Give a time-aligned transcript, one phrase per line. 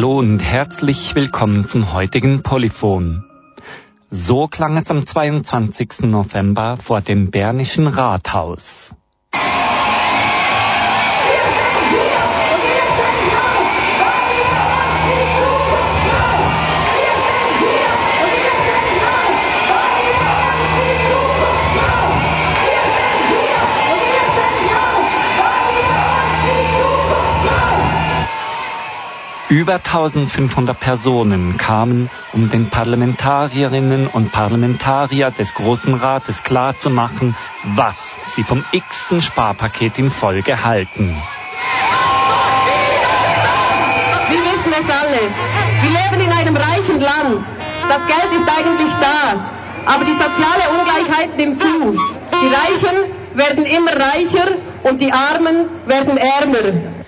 [0.00, 3.22] Hallo und herzlich willkommen zum heutigen Polyphon.
[4.10, 6.04] So klang es am 22.
[6.04, 8.94] November vor dem Bernischen Rathaus.
[29.50, 38.44] Über 1500 Personen kamen, um den Parlamentarierinnen und Parlamentarier des Großen Rates klarzumachen, was sie
[38.44, 41.16] vom x-ten Sparpaket in Folge halten.
[44.28, 45.20] Wir wissen es alle.
[45.82, 47.44] Wir leben in einem reichen Land.
[47.88, 49.50] Das Geld ist eigentlich da.
[49.86, 51.96] Aber die soziale Ungleichheit nimmt zu.
[52.40, 56.99] Die Reichen werden immer reicher und die Armen werden ärmer.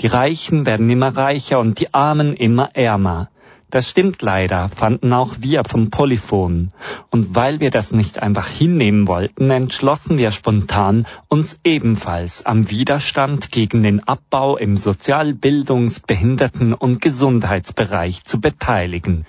[0.00, 3.28] Die Reichen werden immer reicher und die Armen immer ärmer.
[3.70, 6.72] Das stimmt leider, fanden auch wir vom Polyphon.
[7.10, 13.52] Und weil wir das nicht einfach hinnehmen wollten, entschlossen wir spontan, uns ebenfalls am Widerstand
[13.52, 19.26] gegen den Abbau im Sozial-, Bildungs-, Behinderten- und Gesundheitsbereich zu beteiligen.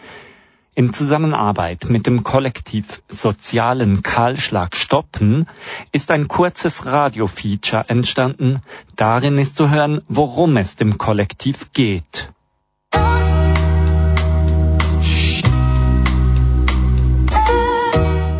[0.73, 5.45] In Zusammenarbeit mit dem Kollektiv Sozialen Kahlschlag stoppen
[5.91, 8.61] ist ein kurzes Radiofeature entstanden.
[8.95, 12.29] Darin ist zu hören, worum es dem Kollektiv geht.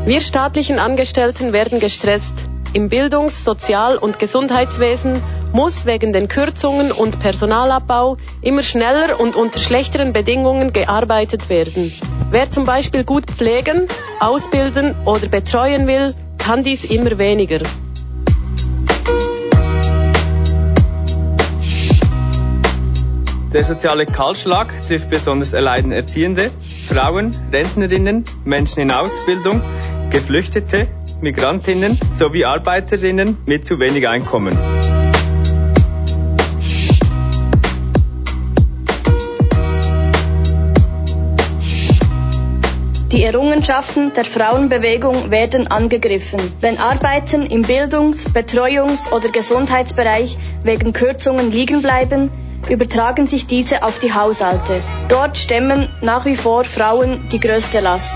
[0.06, 2.48] Wir staatlichen Angestellten werden gestresst.
[2.72, 5.22] Im Bildungs-, Sozial- und Gesundheitswesen
[5.54, 11.92] muss wegen den Kürzungen und Personalabbau immer schneller und unter schlechteren Bedingungen gearbeitet werden.
[12.32, 13.88] Wer zum Beispiel gut pflegen,
[14.20, 17.60] ausbilden oder betreuen will, kann dies immer weniger.
[23.54, 26.52] Der soziale Kahlschlag trifft besonders erleiden Erziehende,
[26.88, 29.62] Frauen, Rentnerinnen, Menschen in Ausbildung,
[30.10, 30.88] Geflüchtete,
[31.20, 34.58] Migrantinnen sowie Arbeiterinnen mit zu wenig Einkommen.
[43.12, 46.40] Die Errungenschaften der Frauenbewegung werden angegriffen.
[46.62, 52.32] Wenn Arbeiten im Bildungs-, Betreuungs- oder Gesundheitsbereich wegen Kürzungen liegen bleiben,
[52.70, 54.80] übertragen sich diese auf die Haushalte.
[55.10, 58.16] Dort stemmen nach wie vor Frauen die größte Last.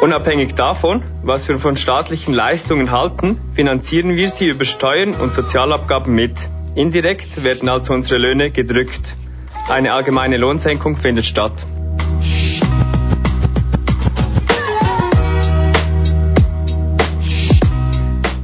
[0.00, 6.12] Unabhängig davon, was wir von staatlichen Leistungen halten, finanzieren wir sie über Steuern und Sozialabgaben
[6.12, 6.48] mit.
[6.74, 9.14] Indirekt werden also unsere Löhne gedrückt.
[9.68, 11.52] Eine allgemeine Lohnsenkung findet statt.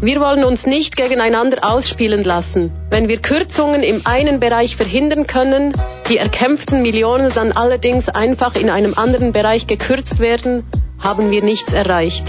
[0.02, 2.72] Wir wollen uns nicht gegeneinander ausspielen lassen.
[2.88, 5.74] Wenn wir Kürzungen im einen Bereich verhindern können,
[6.08, 10.62] die erkämpften Millionen dann allerdings einfach in einem anderen Bereich gekürzt werden,
[11.00, 12.28] haben wir nichts erreicht.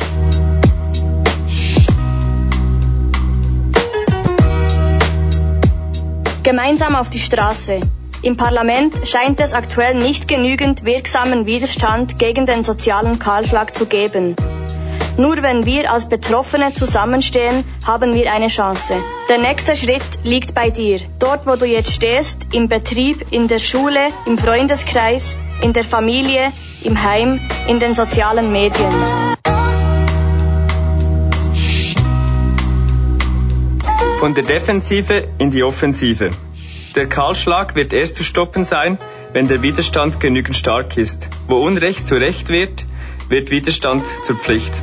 [6.52, 7.80] Gemeinsam auf die Straße.
[8.24, 14.36] Im Parlament scheint es aktuell nicht genügend wirksamen Widerstand gegen den sozialen Kahlschlag zu geben.
[15.16, 18.98] Nur wenn wir als Betroffene zusammenstehen, haben wir eine Chance.
[19.30, 21.00] Der nächste Schritt liegt bei dir.
[21.20, 26.52] Dort, wo du jetzt stehst, im Betrieb, in der Schule, im Freundeskreis, in der Familie,
[26.84, 27.40] im Heim,
[27.70, 29.21] in den sozialen Medien.
[34.22, 36.30] Von der Defensive in die Offensive.
[36.96, 39.00] Der Kahlschlag wird erst zu stoppen sein,
[39.34, 41.28] wenn der Widerstand genügend stark ist.
[41.48, 42.86] Wo Unrecht zu Recht wird,
[43.30, 44.74] wird Widerstand zur Pflicht.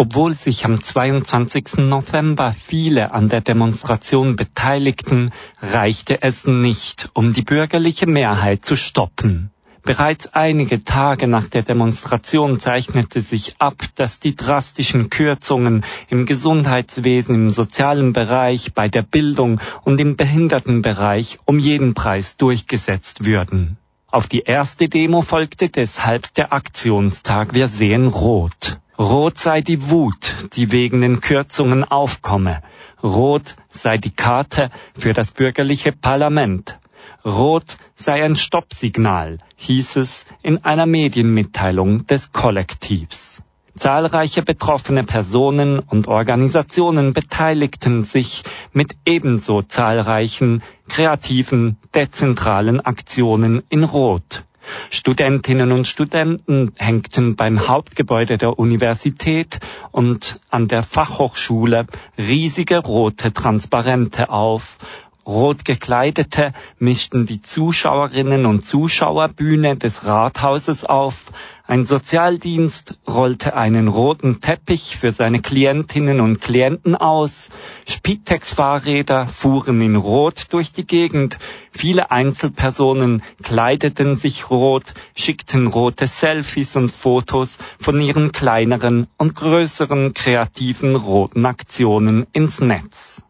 [0.00, 1.76] Obwohl sich am 22.
[1.76, 5.30] November viele an der Demonstration beteiligten,
[5.60, 9.50] reichte es nicht, um die bürgerliche Mehrheit zu stoppen.
[9.82, 17.34] Bereits einige Tage nach der Demonstration zeichnete sich ab, dass die drastischen Kürzungen im Gesundheitswesen,
[17.34, 23.76] im sozialen Bereich, bei der Bildung und im Behindertenbereich um jeden Preis durchgesetzt würden.
[24.10, 28.78] Auf die erste Demo folgte deshalb der Aktionstag Wir sehen rot.
[29.00, 32.62] Rot sei die Wut, die wegen den Kürzungen aufkomme.
[33.02, 36.78] Rot sei die Karte für das bürgerliche Parlament.
[37.24, 43.42] Rot sei ein Stoppsignal, hieß es in einer Medienmitteilung des Kollektivs.
[43.74, 48.42] Zahlreiche betroffene Personen und Organisationen beteiligten sich
[48.74, 54.44] mit ebenso zahlreichen kreativen, dezentralen Aktionen in Rot.
[54.90, 59.60] Studentinnen und Studenten hängten beim Hauptgebäude der Universität
[59.92, 61.86] und an der Fachhochschule
[62.18, 64.78] riesige rote Transparente auf.
[65.26, 71.26] Rot gekleidete mischten die Zuschauerinnen und Zuschauerbühne des Rathauses auf,
[71.70, 77.50] ein Sozialdienst rollte einen roten Teppich für seine Klientinnen und Klienten aus,
[77.86, 81.38] Spitex-Fahrräder fuhren in Rot durch die Gegend,
[81.70, 90.12] viele Einzelpersonen kleideten sich rot, schickten rote Selfies und Fotos von ihren kleineren und größeren
[90.12, 93.22] kreativen roten Aktionen ins Netz.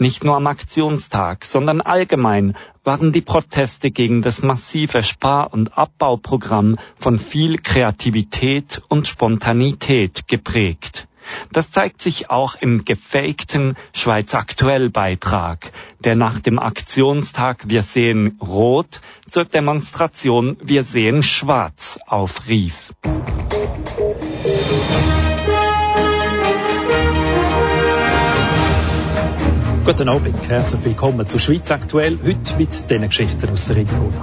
[0.00, 6.76] Nicht nur am Aktionstag, sondern allgemein waren die Proteste gegen das massive Spar- und Abbauprogramm
[6.96, 11.06] von viel Kreativität und Spontanität geprägt.
[11.52, 15.70] Das zeigt sich auch im gefakten Schweiz Aktuell Beitrag,
[16.00, 22.92] der nach dem Aktionstag Wir sehen Rot zur Demonstration Wir sehen Schwarz aufrief.
[29.84, 34.14] Guten Abend, herzlich willkommen zu Schweiz aktuell, heute mit diesen Geschichten aus der Region.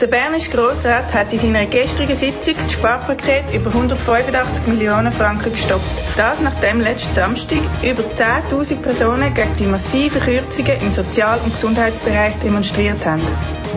[0.00, 5.84] Der Bernische Grossrat hat in seiner gestrigen Sitzung das Sparpaket über 185 Millionen Franken gestoppt.
[6.16, 12.36] Das nachdem letzten Samstag über 10.000 Personen gegen die massiven Kürzungen im Sozial- und Gesundheitsbereich
[12.42, 13.22] demonstriert haben.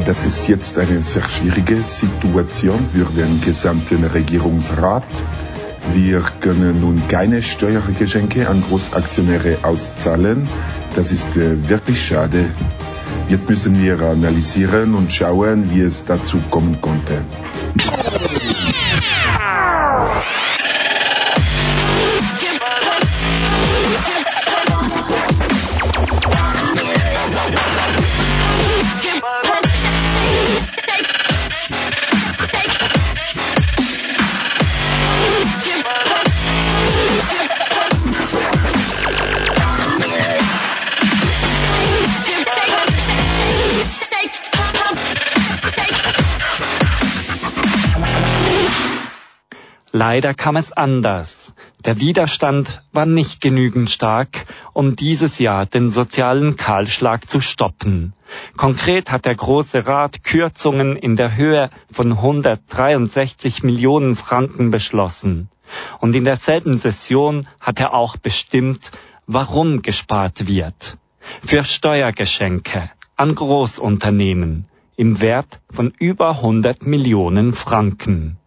[0.06, 5.04] Das ist jetzt eine sehr schwierige Situation für den gesamten Regierungsrat.
[5.94, 10.50] Wir können nun keine Steuergeschenke an Großaktionäre auszahlen.
[10.96, 12.50] Das ist äh, wirklich schade.
[13.30, 17.24] Jetzt müssen wir analysieren und schauen, wie es dazu kommen konnte.
[50.07, 51.56] Leider kam es anders.
[51.84, 58.13] Der Widerstand war nicht genügend stark, um dieses Jahr den sozialen Kahlschlag zu stoppen.
[58.56, 65.50] Konkret hat der Große Rat Kürzungen in der Höhe von 163 Millionen Franken beschlossen.
[66.02, 68.92] Und in derselben Session hat er auch bestimmt,
[69.25, 71.00] warum gespart wird.
[71.42, 74.68] Für Steuergeschenke an Großunternehmen
[74.98, 78.38] im Wert von über 100 Millionen Franken.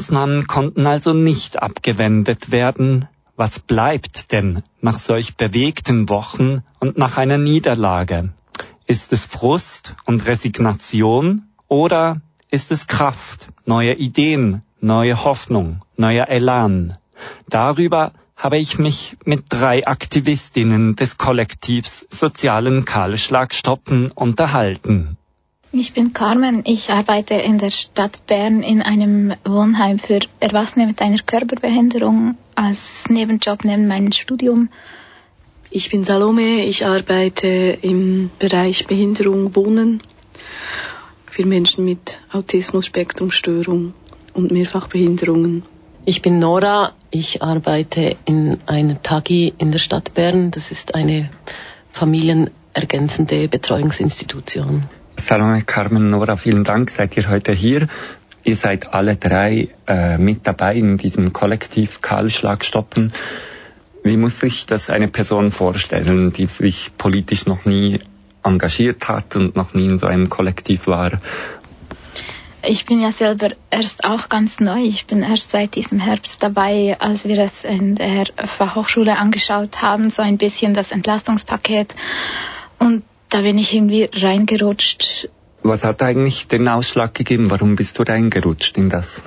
[0.00, 3.06] Die Sparmaßnahmen konnten also nicht abgewendet werden.
[3.36, 8.32] Was bleibt denn nach solch bewegten Wochen und nach einer Niederlage?
[8.86, 16.96] Ist es Frust und Resignation oder ist es Kraft, neue Ideen, neue Hoffnung, neuer Elan?
[17.50, 25.18] Darüber habe ich mich mit drei Aktivistinnen des Kollektivs Sozialen Kahlschlag stoppen unterhalten.
[25.72, 26.64] Ich bin Carmen.
[26.66, 33.04] Ich arbeite in der Stadt Bern in einem Wohnheim für Erwachsene mit einer Körperbehinderung als
[33.08, 34.68] Nebenjob neben meinem Studium.
[35.70, 36.64] Ich bin Salome.
[36.64, 40.02] Ich arbeite im Bereich Behinderung Wohnen
[41.26, 43.94] für Menschen mit Autismus, Spektrumstörung
[44.34, 45.62] und Mehrfachbehinderungen.
[46.04, 46.94] Ich bin Nora.
[47.12, 50.50] Ich arbeite in einer Tagi in der Stadt Bern.
[50.50, 51.30] Das ist eine
[51.92, 54.88] familienergänzende Betreuungsinstitution.
[55.20, 57.88] Salome Carmen Nora, vielen Dank, seid ihr heute hier.
[58.42, 63.12] Ihr seid alle drei äh, mit dabei in diesem Kollektiv Kahlschlag stoppen.
[64.02, 68.00] Wie muss sich das eine Person vorstellen, die sich politisch noch nie
[68.42, 71.20] engagiert hat und noch nie in so einem Kollektiv war?
[72.66, 74.80] Ich bin ja selber erst auch ganz neu.
[74.80, 80.10] Ich bin erst seit diesem Herbst dabei, als wir es in der Fachhochschule angeschaut haben,
[80.10, 81.94] so ein bisschen das Entlastungspaket.
[82.78, 85.28] Und da bin ich irgendwie reingerutscht.
[85.62, 87.50] Was hat eigentlich den Ausschlag gegeben?
[87.50, 89.22] Warum bist du reingerutscht in das?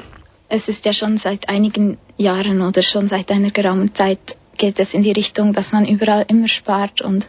[0.50, 4.94] Es ist ja schon seit einigen Jahren oder schon seit einer geraumen Zeit geht es
[4.94, 7.28] in die Richtung, dass man überall immer spart und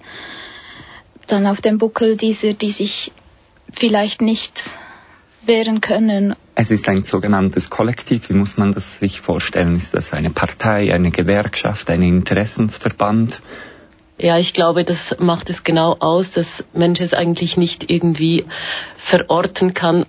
[1.26, 3.12] dann auf dem Buckel dieser, die sich
[3.73, 4.62] vielleicht nicht
[5.47, 6.35] wehren können.
[6.54, 8.28] Es ist ein sogenanntes Kollektiv.
[8.28, 9.76] Wie muss man das sich vorstellen?
[9.76, 13.40] Ist das eine Partei, eine Gewerkschaft, ein Interessensverband?
[14.16, 18.44] Ja, ich glaube, das macht es genau aus, dass Mensch es eigentlich nicht irgendwie
[18.97, 20.06] verorten kann,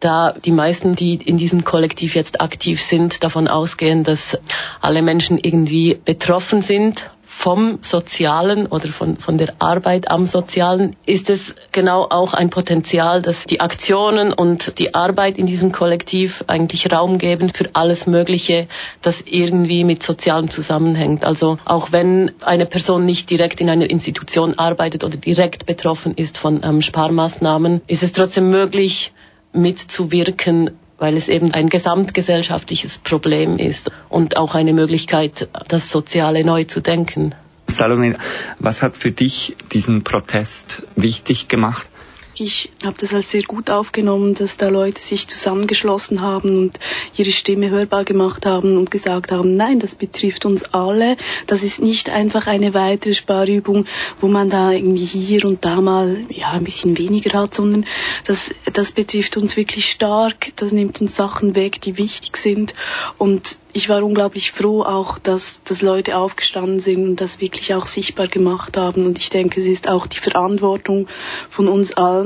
[0.00, 4.38] da die meisten, die in diesem Kollektiv jetzt aktiv sind, davon ausgehen, dass
[4.80, 11.30] alle Menschen irgendwie betroffen sind vom Sozialen oder von, von der Arbeit am Sozialen ist
[11.30, 16.92] es genau auch ein Potenzial, dass die Aktionen und die Arbeit in diesem Kollektiv eigentlich
[16.92, 18.68] Raum geben für alles Mögliche,
[19.00, 21.24] das irgendwie mit Sozialem zusammenhängt.
[21.24, 26.36] Also auch wenn eine Person nicht direkt in einer Institution arbeitet oder direkt betroffen ist
[26.36, 29.12] von ähm, Sparmaßnahmen, ist es trotzdem möglich,
[29.52, 36.64] mitzuwirken, weil es eben ein gesamtgesellschaftliches Problem ist und auch eine Möglichkeit, das Soziale neu
[36.64, 37.34] zu denken.
[37.68, 38.18] Salome,
[38.58, 41.88] was hat für dich diesen Protest wichtig gemacht?
[42.36, 46.78] Ich habe das als sehr gut aufgenommen, dass da Leute sich zusammengeschlossen haben und
[47.16, 51.16] ihre Stimme hörbar gemacht haben und gesagt haben, nein, das betrifft uns alle.
[51.46, 53.86] Das ist nicht einfach eine weitere Sparübung,
[54.20, 57.84] wo man da irgendwie hier und da mal ja ein bisschen weniger hat, sondern
[58.24, 60.52] das, das betrifft uns wirklich stark.
[60.56, 62.74] Das nimmt uns Sachen weg, die wichtig sind
[63.18, 67.86] und ich war unglaublich froh auch, dass, dass Leute aufgestanden sind und das wirklich auch
[67.86, 69.06] sichtbar gemacht haben.
[69.06, 71.06] Und ich denke, es ist auch die Verantwortung
[71.48, 72.19] von uns allen,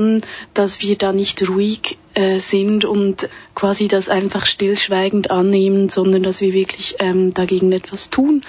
[0.53, 6.39] dass wir da nicht ruhig äh, sind und quasi das einfach stillschweigend annehmen, sondern dass
[6.39, 8.41] wir wirklich ähm, dagegen etwas tun.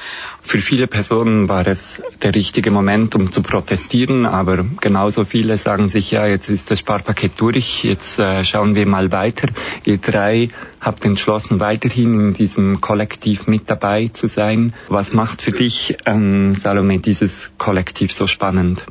[0.43, 5.89] Für viele Personen war es der richtige Moment, um zu protestieren, aber genauso viele sagen
[5.89, 9.49] sich, ja, jetzt ist das Sparpaket durch, jetzt äh, schauen wir mal weiter.
[9.85, 10.51] Ihr drei
[10.81, 14.75] habt entschlossen, weiterhin in diesem Kollektiv mit dabei zu sein.
[14.89, 18.85] Was macht für dich, ähm, Salome, dieses Kollektiv so spannend?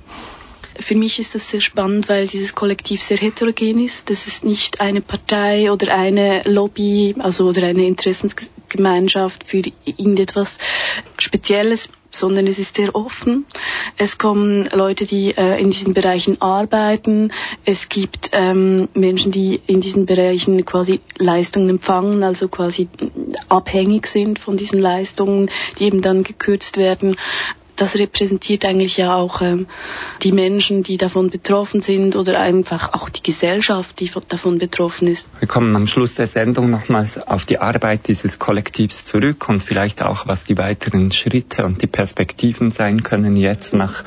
[0.79, 4.09] Für mich ist das sehr spannend, weil dieses Kollektiv sehr heterogen ist.
[4.09, 10.57] Das ist nicht eine Partei oder eine Lobby, also oder eine Interessensgemeinschaft für irgendetwas
[11.17, 13.45] Spezielles, sondern es ist sehr offen.
[13.97, 17.31] Es kommen Leute, die äh, in diesen Bereichen arbeiten.
[17.65, 22.87] Es gibt ähm, Menschen, die in diesen Bereichen quasi Leistungen empfangen, also quasi
[23.49, 27.17] abhängig sind von diesen Leistungen, die eben dann gekürzt werden
[27.75, 29.67] das repräsentiert eigentlich ja auch ähm,
[30.23, 35.27] die Menschen, die davon betroffen sind oder einfach auch die Gesellschaft, die davon betroffen ist.
[35.39, 40.01] Wir kommen am Schluss der Sendung nochmals auf die Arbeit dieses Kollektivs zurück und vielleicht
[40.01, 44.03] auch, was die weiteren Schritte und die Perspektiven sein können jetzt nach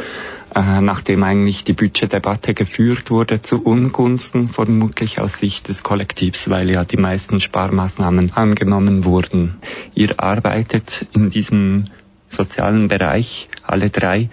[0.55, 6.71] äh, nachdem eigentlich die Budgetdebatte geführt wurde, zu Ungunsten vermutlich aus Sicht des Kollektivs, weil
[6.71, 9.59] ja die meisten Sparmaßnahmen angenommen wurden.
[9.95, 11.91] Ihr arbeitet in diesem
[12.31, 14.29] sozialen Bereich, alle drei.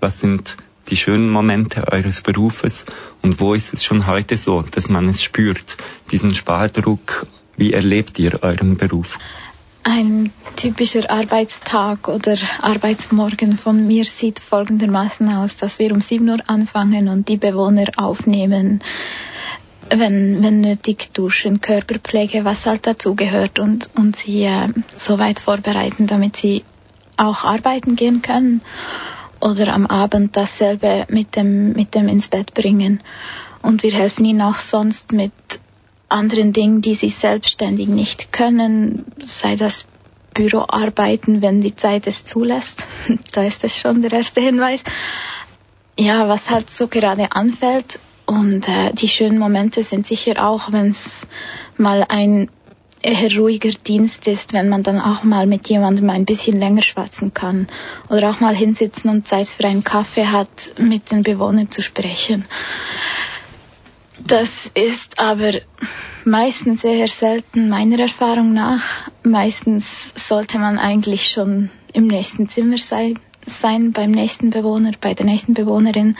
[0.00, 0.56] Was sind
[0.88, 2.86] die schönen Momente eures Berufes
[3.22, 5.76] und wo ist es schon heute so, dass man es spürt,
[6.10, 7.26] diesen Spardruck?
[7.56, 9.18] Wie erlebt ihr euren Beruf?
[9.82, 16.38] Ein typischer Arbeitstag oder Arbeitsmorgen von mir sieht folgendermaßen aus, dass wir um 7 Uhr
[16.46, 18.80] anfangen und die Bewohner aufnehmen
[19.90, 26.06] wenn, wenn nötig duschen, Körperpflege, was halt dazugehört und, und sie äh, so weit vorbereiten,
[26.06, 26.64] damit sie
[27.18, 28.62] auch arbeiten gehen können
[29.40, 33.00] oder am Abend dasselbe mit dem, mit dem ins Bett bringen.
[33.62, 35.32] Und wir helfen ihnen auch sonst mit
[36.08, 39.86] anderen Dingen, die sie selbstständig nicht können, sei das
[40.34, 42.86] Büroarbeiten, wenn die Zeit es zulässt.
[43.32, 44.82] da ist es schon der erste Hinweis.
[45.98, 47.98] Ja, was halt so gerade anfällt.
[48.24, 51.26] Und äh, die schönen Momente sind sicher auch, wenn es
[51.76, 52.50] mal ein
[53.02, 57.32] eher ruhiger Dienst ist, wenn man dann auch mal mit jemandem ein bisschen länger schwatzen
[57.34, 57.68] kann
[58.08, 62.44] oder auch mal hinsitzen und Zeit für einen Kaffee hat, mit den Bewohnern zu sprechen.
[64.26, 65.52] Das ist aber
[66.24, 69.10] meistens eher selten meiner Erfahrung nach.
[69.22, 75.24] Meistens sollte man eigentlich schon im nächsten Zimmer sein, sein beim nächsten Bewohner, bei der
[75.24, 76.16] nächsten Bewohnerin.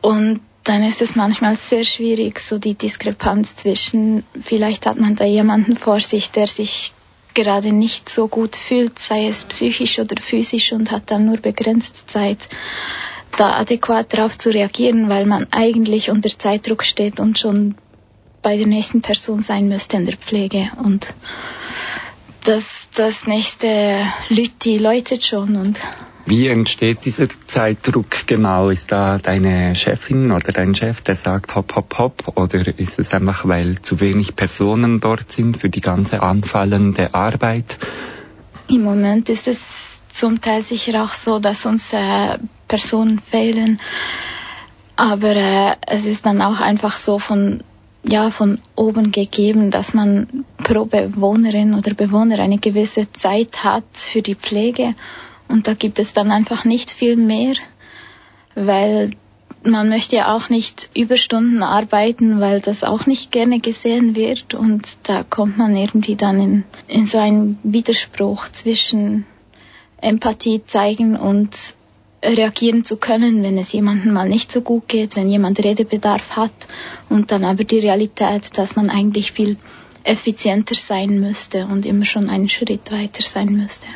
[0.00, 5.24] Und dann ist es manchmal sehr schwierig, so die Diskrepanz zwischen, vielleicht hat man da
[5.24, 6.92] jemanden vor sich, der sich
[7.34, 12.10] gerade nicht so gut fühlt, sei es psychisch oder physisch und hat dann nur begrenzt
[12.10, 12.38] Zeit,
[13.36, 17.74] da adäquat darauf zu reagieren, weil man eigentlich unter Zeitdruck steht und schon
[18.42, 20.70] bei der nächsten Person sein müsste in der Pflege.
[20.82, 21.14] Und
[22.44, 25.78] das, das nächste Lütti läutet schon und
[26.24, 28.70] wie entsteht dieser Zeitdruck genau?
[28.70, 32.36] Ist da deine Chefin oder dein Chef, der sagt hopp, hopp, hopp?
[32.36, 37.76] Oder ist es einfach, weil zu wenig Personen dort sind für die ganze anfallende Arbeit?
[38.68, 43.80] Im Moment ist es zum Teil sicher auch so, dass uns äh, Personen fehlen.
[44.96, 47.64] Aber äh, es ist dann auch einfach so von
[48.04, 54.22] ja, von oben gegeben, dass man pro Bewohnerin oder Bewohner eine gewisse Zeit hat für
[54.22, 54.96] die Pflege
[55.48, 57.54] und da gibt es dann einfach nicht viel mehr,
[58.54, 59.12] weil
[59.64, 64.54] man möchte ja auch nicht Überstunden arbeiten, weil das auch nicht gerne gesehen wird.
[64.54, 69.24] Und da kommt man irgendwie dann in, in so einen Widerspruch zwischen
[70.00, 71.74] Empathie zeigen und
[72.24, 76.52] reagieren zu können, wenn es jemandem mal nicht so gut geht, wenn jemand Redebedarf hat
[77.08, 79.56] und dann aber die Realität, dass man eigentlich viel
[80.04, 83.86] effizienter sein müsste und immer schon einen Schritt weiter sein müsste.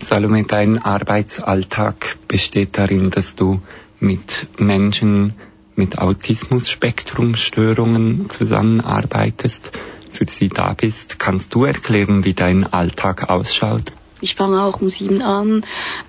[0.00, 3.60] Salome, dein Arbeitsalltag besteht darin, dass du
[4.00, 5.34] mit Menschen
[5.74, 9.72] mit Autismus-Spektrumstörungen zusammenarbeitest,
[10.10, 11.18] für sie da bist.
[11.18, 13.92] Kannst du erklären, wie dein Alltag ausschaut?
[14.20, 15.64] Ich fange auch um sieben an.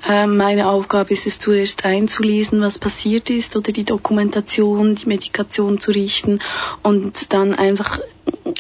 [0.10, 5.80] Ähm, meine Aufgabe ist es zuerst einzulesen, was passiert ist oder die Dokumentation, die Medikation
[5.80, 6.40] zu richten
[6.82, 8.00] und dann einfach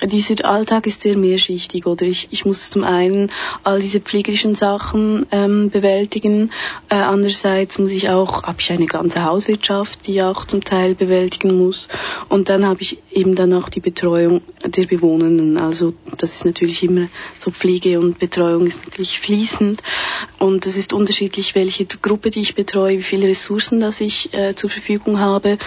[0.03, 2.05] dieser Alltag ist sehr mehrschichtig, oder?
[2.05, 3.31] Ich, ich muss zum einen
[3.63, 6.51] all diese pflegerischen Sachen ähm, bewältigen,
[6.89, 10.95] äh, andererseits muss ich auch, habe ich eine ganze Hauswirtschaft, die ich auch zum Teil
[10.95, 11.87] bewältigen muss
[12.29, 15.57] und dann habe ich eben dann auch die Betreuung der Bewohnenden.
[15.57, 19.81] Also das ist natürlich immer so Pflege und Betreuung ist natürlich fließend
[20.37, 24.55] und es ist unterschiedlich, welche Gruppe die ich betreue, wie viele Ressourcen das ich äh,
[24.55, 25.57] zur Verfügung habe.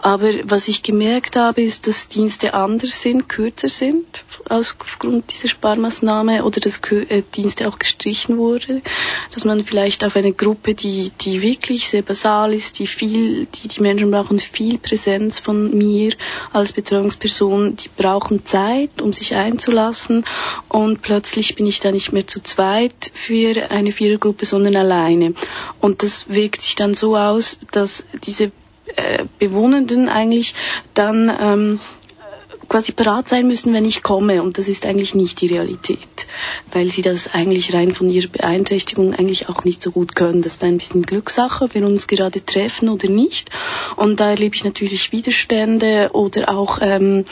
[0.00, 6.44] Aber was ich gemerkt habe, ist, dass Dienste anders sind, kürzer sind aufgrund dieser Sparmaßnahme
[6.44, 8.82] oder dass äh, Dienste auch gestrichen wurde,
[9.32, 13.68] dass man vielleicht auf eine Gruppe, die, die wirklich sehr basal ist, die viel, die,
[13.68, 16.12] die Menschen brauchen viel Präsenz von mir
[16.52, 20.24] als Betreuungsperson, die brauchen Zeit, um sich einzulassen
[20.68, 25.34] und plötzlich bin ich da nicht mehr zu zweit für eine Vierergruppe, sondern alleine.
[25.80, 28.52] Und das wirkt sich dann so aus, dass diese
[28.96, 30.54] äh, Bewohnenden eigentlich
[30.94, 31.80] dann ähm,
[32.72, 34.42] quasi parat sein müssen, wenn ich komme.
[34.42, 36.26] Und das ist eigentlich nicht die Realität,
[36.72, 40.40] weil sie das eigentlich rein von ihrer Beeinträchtigung eigentlich auch nicht so gut können.
[40.40, 43.50] Das ist ein bisschen Glückssache, ob wir uns gerade treffen oder nicht.
[43.96, 47.26] Und da erlebe ich natürlich Widerstände oder auch ähm,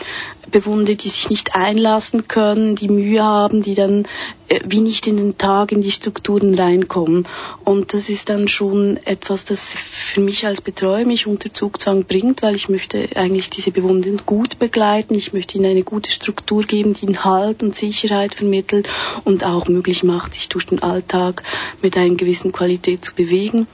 [0.51, 4.07] Bewohner, die sich nicht einlassen können, die Mühe haben, die dann
[4.49, 7.27] äh, wie nicht in den Tag in die Strukturen reinkommen.
[7.65, 12.43] Und das ist dann schon etwas, das für mich als Betreuer mich unter Zugzwang bringt,
[12.43, 15.15] weil ich möchte eigentlich diese Bewohner gut begleiten.
[15.15, 18.89] Ich möchte ihnen eine gute Struktur geben, die ihnen Halt und Sicherheit vermittelt
[19.25, 21.43] und auch möglich macht, sich durch den Alltag
[21.83, 23.67] mit einer gewissen Qualität zu bewegen.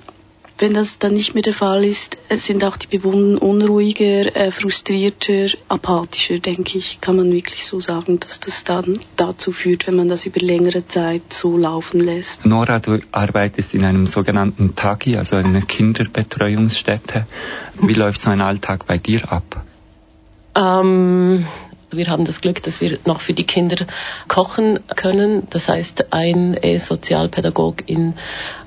[0.58, 5.48] Wenn das dann nicht mehr der Fall ist, sind auch die Bewohner unruhiger, äh, frustrierter,
[5.68, 10.08] apathischer, denke ich, kann man wirklich so sagen, dass das dann dazu führt, wenn man
[10.08, 12.46] das über längere Zeit so laufen lässt.
[12.46, 17.26] Nora, du arbeitest in einem sogenannten TAGI, also einer Kinderbetreuungsstätte.
[17.82, 19.65] Wie läuft so ein Alltag bei dir ab?
[20.56, 21.46] Ähm,
[21.90, 23.86] wir haben das Glück, dass wir noch für die Kinder
[24.28, 25.46] kochen können.
[25.50, 28.14] Das heißt, ein Sozialpädagogin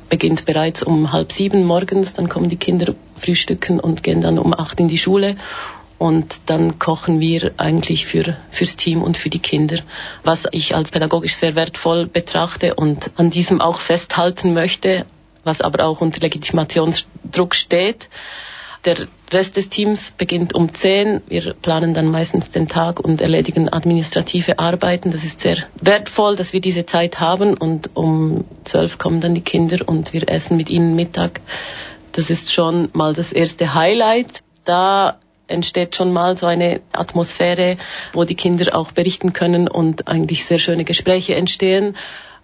[0.08, 4.54] beginnt bereits um halb sieben morgens, dann kommen die Kinder frühstücken und gehen dann um
[4.54, 5.36] acht in die Schule.
[6.00, 9.80] und dann kochen wir eigentlich für, fürs Team und für die Kinder,
[10.24, 15.06] was ich als pädagogisch sehr wertvoll betrachte und an diesem auch festhalten möchte,
[15.44, 18.10] was aber auch unter Legitimationsdruck steht.
[18.86, 21.22] Der Rest des Teams beginnt um 10.
[21.28, 25.12] Wir planen dann meistens den Tag und erledigen administrative Arbeiten.
[25.12, 29.42] Das ist sehr wertvoll, dass wir diese Zeit haben und um 12 kommen dann die
[29.42, 31.42] Kinder und wir essen mit ihnen Mittag.
[32.12, 34.44] Das ist schon mal das erste Highlight.
[34.66, 37.78] Da entsteht schon mal so eine Atmosphäre,
[38.14, 41.96] wo die Kinder auch berichten können und eigentlich sehr schöne Gespräche entstehen.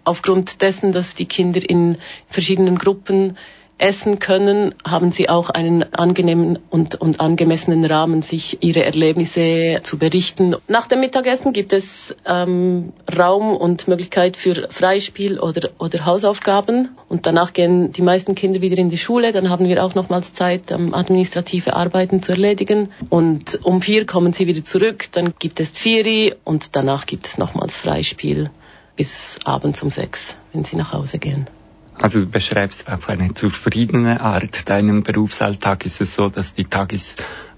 [0.04, 1.98] Aufgrund dessen, dass die Kinder in
[2.30, 3.38] verschiedenen Gruppen
[3.78, 9.98] essen können, haben sie auch einen angenehmen und, und angemessenen Rahmen, sich ihre Erlebnisse zu
[9.98, 10.56] berichten.
[10.68, 16.90] Nach dem Mittagessen gibt es ähm, Raum und Möglichkeit für Freispiel oder, oder Hausaufgaben.
[17.10, 19.34] Und danach gehen die meisten Kinder wieder in die Schule.
[19.34, 22.92] Dann haben wir auch nochmals Zeit, ähm, administrative Arbeiten zu erledigen.
[23.10, 25.08] Und um vier kommen sie wieder zurück.
[25.12, 28.50] Dann gibt es Fieri und danach gibt es nochmals Freispiel
[28.96, 31.48] bis abends um sechs, wenn sie nach Hause gehen.
[32.00, 35.86] Also du beschreibst auf eine zufriedene Art deinen Berufsalltag.
[35.86, 37.16] Ist es so, dass die Tagis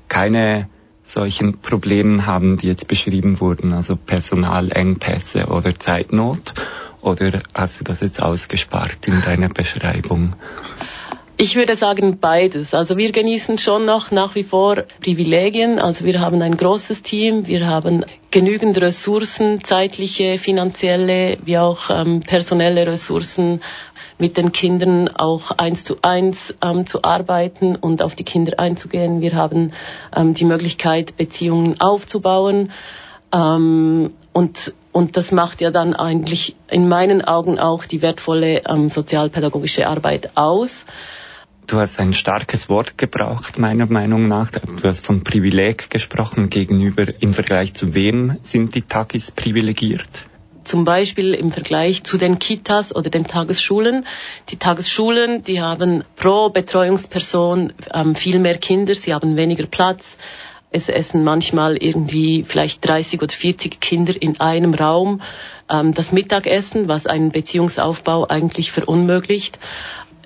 [0.08, 0.70] keine
[1.04, 6.54] solchen Problemen haben, die jetzt beschrieben wurden, also Personalengpässe oder Zeitnot?
[7.02, 10.36] Oder hast du das jetzt ausgespart in deiner Beschreibung?
[11.40, 12.74] Ich würde sagen beides.
[12.74, 15.78] Also wir genießen schon noch nach wie vor Privilegien.
[15.78, 22.22] Also wir haben ein großes Team, wir haben genügend Ressourcen, zeitliche, finanzielle wie auch ähm,
[22.22, 23.62] personelle Ressourcen,
[24.18, 29.22] mit den Kindern auch eins zu eins ähm, zu arbeiten und auf die Kinder einzugehen.
[29.22, 29.74] Wir haben
[30.16, 32.72] ähm, die Möglichkeit, Beziehungen aufzubauen.
[33.32, 38.90] Ähm, und, und das macht ja dann eigentlich in meinen Augen auch die wertvolle ähm,
[38.90, 40.86] sozialpädagogische Arbeit aus.
[41.68, 44.52] Du hast ein starkes Wort gebraucht, meiner Meinung nach.
[44.52, 50.08] Du hast von Privileg gesprochen gegenüber, im Vergleich zu wem sind die Tagis privilegiert?
[50.68, 54.06] Zum Beispiel im Vergleich zu den Kitas oder den Tagesschulen.
[54.50, 60.18] Die Tagesschulen, die haben pro Betreuungsperson ähm, viel mehr Kinder, sie haben weniger Platz.
[60.70, 65.22] Es essen manchmal irgendwie vielleicht 30 oder 40 Kinder in einem Raum
[65.70, 69.60] ähm, das Mittagessen, was einen Beziehungsaufbau eigentlich verunmöglicht.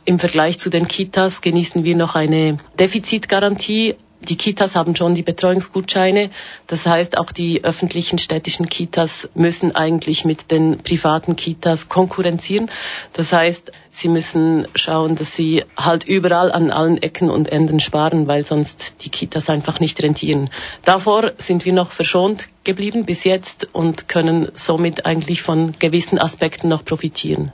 [0.04, 5.24] Im Vergleich zu den Kitas genießen wir noch eine Defizitgarantie die Kitas haben schon die
[5.24, 6.30] Betreuungsgutscheine.
[6.68, 12.70] Das heißt, auch die öffentlichen städtischen Kitas müssen eigentlich mit den privaten Kitas konkurrenzieren.
[13.14, 18.28] Das heißt, sie müssen schauen, dass sie halt überall an allen Ecken und Enden sparen,
[18.28, 20.50] weil sonst die Kitas einfach nicht rentieren.
[20.86, 26.68] Davor sind wir noch verschont geblieben bis jetzt und können somit eigentlich von gewissen Aspekten
[26.68, 27.52] noch profitieren.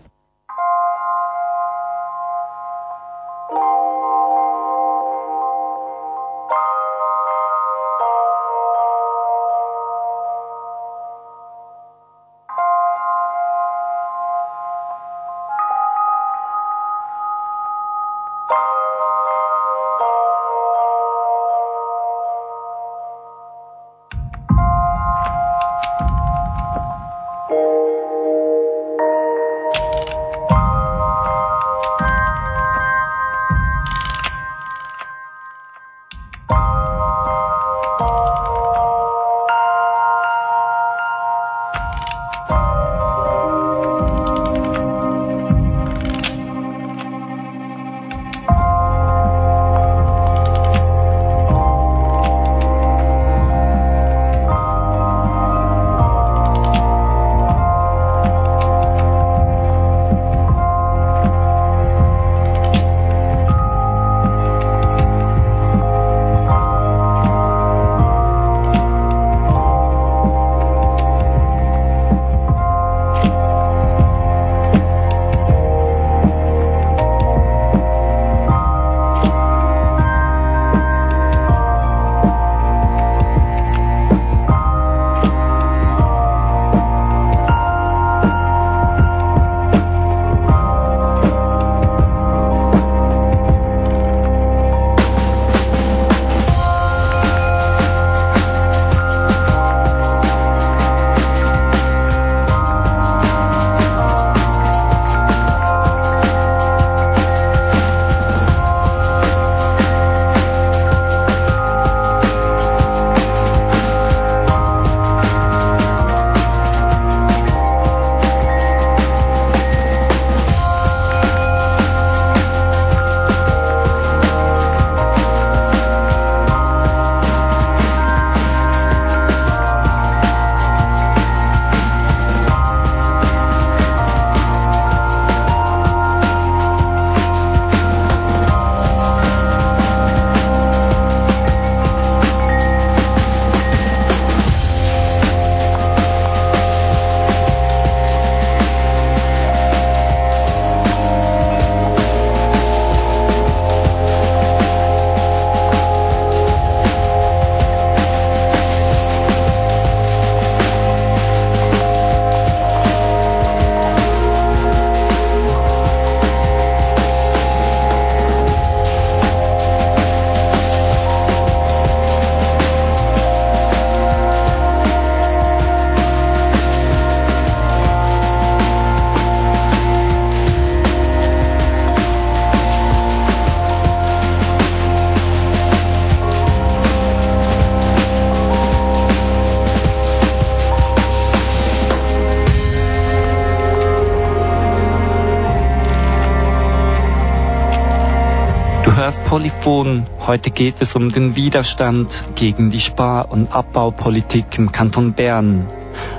[199.58, 200.08] Polyphon.
[200.20, 205.68] Heute geht es um den Widerstand gegen die Spar- und Abbaupolitik im Kanton Bern.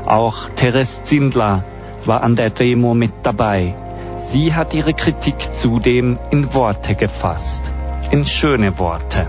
[0.07, 1.65] Auch Therese Zindler
[2.05, 3.75] war an der Demo mit dabei.
[4.17, 7.73] Sie hat ihre Kritik zudem in Worte gefasst.
[8.11, 9.27] In schöne Worte.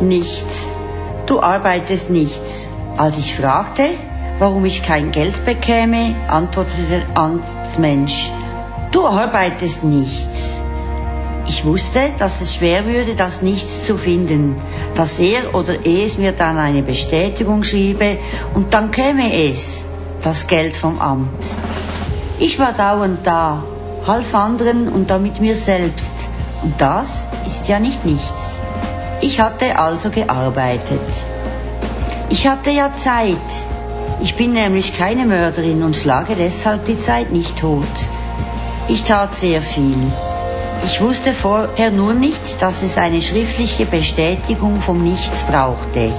[0.00, 0.68] Nichts.
[1.26, 2.70] Du arbeitest nichts.
[2.96, 3.90] Als ich fragte,
[4.38, 8.30] warum ich kein Geld bekäme, antwortete der Amtsmensch,
[8.92, 10.62] du arbeitest nichts.
[11.48, 14.60] Ich wusste, dass es schwer würde, das Nichts zu finden,
[14.94, 18.18] dass er oder es mir dann eine Bestätigung schriebe
[18.54, 19.86] und dann käme es,
[20.20, 21.46] das Geld vom Amt.
[22.38, 23.64] Ich war dauernd da,
[24.06, 26.12] half anderen und damit mir selbst.
[26.62, 28.60] Und das ist ja nicht nichts.
[29.22, 31.00] Ich hatte also gearbeitet.
[32.28, 33.36] Ich hatte ja Zeit.
[34.20, 37.84] Ich bin nämlich keine Mörderin und schlage deshalb die Zeit nicht tot.
[38.88, 39.96] Ich tat sehr viel.
[40.84, 46.10] Ich wusste vorher nur nicht, dass es eine schriftliche Bestätigung vom Nichts brauchte.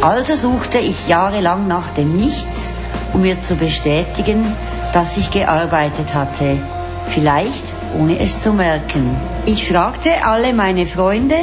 [0.00, 2.72] Also suchte ich jahrelang nach dem Nichts,
[3.12, 4.44] um mir zu bestätigen,
[4.92, 6.56] dass ich gearbeitet hatte.
[7.08, 7.64] Vielleicht
[7.98, 9.16] ohne es zu merken.
[9.46, 11.36] Ich fragte alle meine Freunde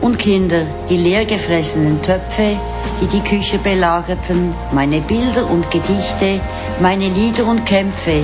[0.00, 2.56] und Kinder, die leergefressenen Töpfe,
[3.00, 6.40] die die Küche belagerten, meine Bilder und Gedichte,
[6.80, 8.22] meine Lieder und Kämpfe,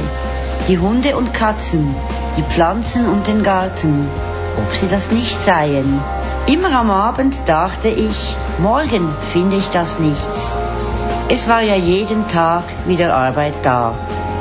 [0.68, 1.94] die Hunde und Katzen,
[2.36, 4.08] die Pflanzen und den Garten,
[4.58, 6.00] ob sie das nicht seien.
[6.46, 10.54] Immer am Abend dachte ich, morgen finde ich das nichts.
[11.28, 13.94] Es war ja jeden Tag wieder Arbeit da,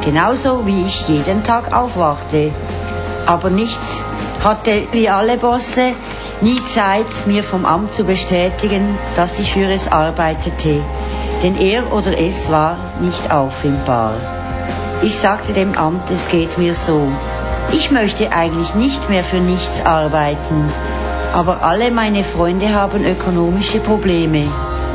[0.04, 2.52] genauso wie ich jeden Tag aufwachte.
[3.26, 4.06] Aber nichts
[4.44, 5.94] hatte wie alle Bosse
[6.42, 10.82] nie Zeit, mir vom Amt zu bestätigen, dass ich für es arbeitete,
[11.42, 14.14] denn er oder es war nicht auffindbar.
[15.02, 17.08] Ich sagte dem Amt, es geht mir so.
[17.78, 20.64] Ich möchte eigentlich nicht mehr für nichts arbeiten,
[21.34, 24.46] aber alle meine Freunde haben ökonomische Probleme.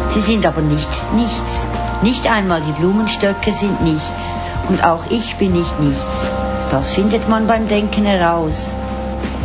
[0.08, 1.66] Sie sind aber nicht nichts.
[2.00, 4.32] Nicht einmal die Blumenstöcke sind nichts.
[4.70, 6.34] Und auch ich bin nicht nichts.
[6.70, 8.74] Das findet man beim Denken heraus.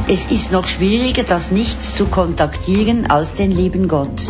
[0.07, 4.21] Es ist noch schwieriger, das Nichts zu kontaktieren als den lieben Gott.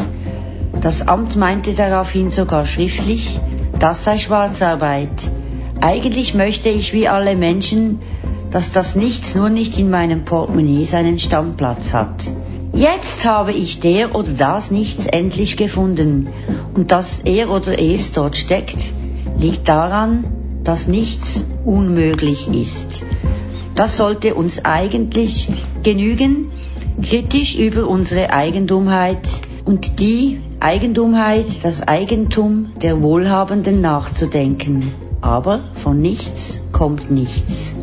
[0.81, 3.39] Das Amt meinte daraufhin sogar schriftlich,
[3.77, 5.29] das sei Schwarzarbeit.
[5.79, 7.99] Eigentlich möchte ich wie alle Menschen,
[8.55, 12.23] dass das Nichts nur nicht in meinem Portemonnaie seinen Stammplatz hat.
[12.71, 16.29] Jetzt habe ich der oder das Nichts endlich gefunden.
[16.73, 18.93] Und dass er oder es dort steckt,
[19.37, 20.23] liegt daran,
[20.63, 23.03] dass nichts unmöglich ist.
[23.75, 25.51] Das sollte uns eigentlich
[25.83, 26.49] genügen,
[27.03, 29.27] kritisch über unsere Eigentumheit
[29.65, 34.93] und die Eigentumheit, das Eigentum der Wohlhabenden nachzudenken.
[35.19, 37.75] Aber von nichts kommt nichts.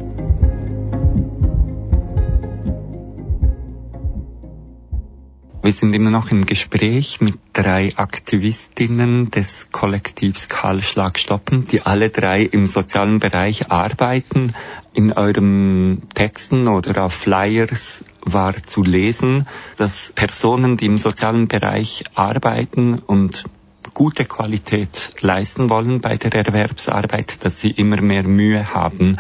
[5.65, 12.11] Wir sind immer noch im Gespräch mit drei Aktivistinnen des Kollektivs Kahlschlag stoppen, die alle
[12.11, 14.55] drei im sozialen Bereich arbeiten.
[14.93, 19.47] In euren Texten oder auf Flyers war zu lesen,
[19.77, 23.45] dass Personen, die im sozialen Bereich arbeiten und
[23.95, 29.17] gute Qualität leisten wollen bei der Erwerbsarbeit, dass sie immer mehr Mühe haben,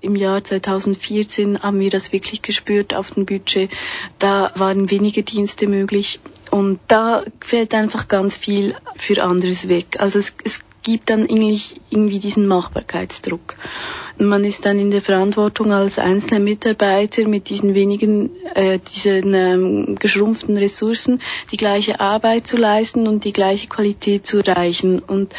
[0.00, 3.70] im Jahr 2014 haben wir das wirklich gespürt auf dem Budget.
[4.18, 9.96] Da waren wenige Dienste möglich und da fällt einfach ganz viel für anderes weg.
[9.98, 13.56] Also es, es gibt dann irgendwie diesen Machbarkeitsdruck.
[14.16, 19.96] Man ist dann in der Verantwortung als einzelner Mitarbeiter mit diesen wenigen, äh, diesen ähm,
[19.96, 21.20] geschrumpften Ressourcen
[21.52, 24.98] die gleiche Arbeit zu leisten und die gleiche Qualität zu erreichen.
[25.00, 25.34] Und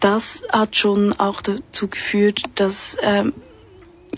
[0.00, 3.32] das hat schon auch dazu geführt, dass ähm,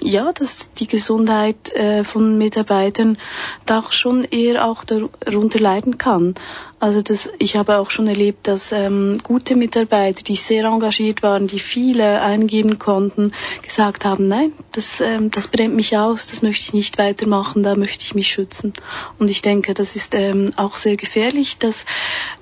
[0.02, 3.18] ja, dass die Gesundheit äh, von Mitarbeitern
[3.66, 6.34] da schon eher auch darunter leiden kann.
[6.82, 11.46] Also das, ich habe auch schon erlebt, dass ähm, gute Mitarbeiter, die sehr engagiert waren,
[11.46, 13.30] die viele eingeben konnten,
[13.62, 17.76] gesagt haben, nein, das, ähm, das brennt mich aus, das möchte ich nicht weitermachen, da
[17.76, 18.72] möchte ich mich schützen.
[19.20, 21.86] Und ich denke, das ist ähm, auch sehr gefährlich, dass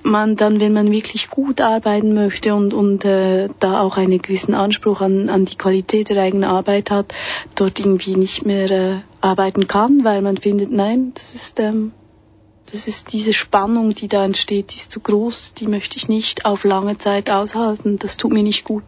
[0.01, 4.55] man dann, wenn man wirklich gut arbeiten möchte und, und äh, da auch einen gewissen
[4.55, 7.13] Anspruch an, an die Qualität der eigenen Arbeit hat,
[7.53, 11.91] dort irgendwie nicht mehr äh, arbeiten kann, weil man findet, nein, das ist ähm,
[12.71, 16.45] das ist diese Spannung, die da entsteht, die ist zu groß, die möchte ich nicht
[16.45, 17.99] auf lange Zeit aushalten.
[17.99, 18.83] Das tut mir nicht gut.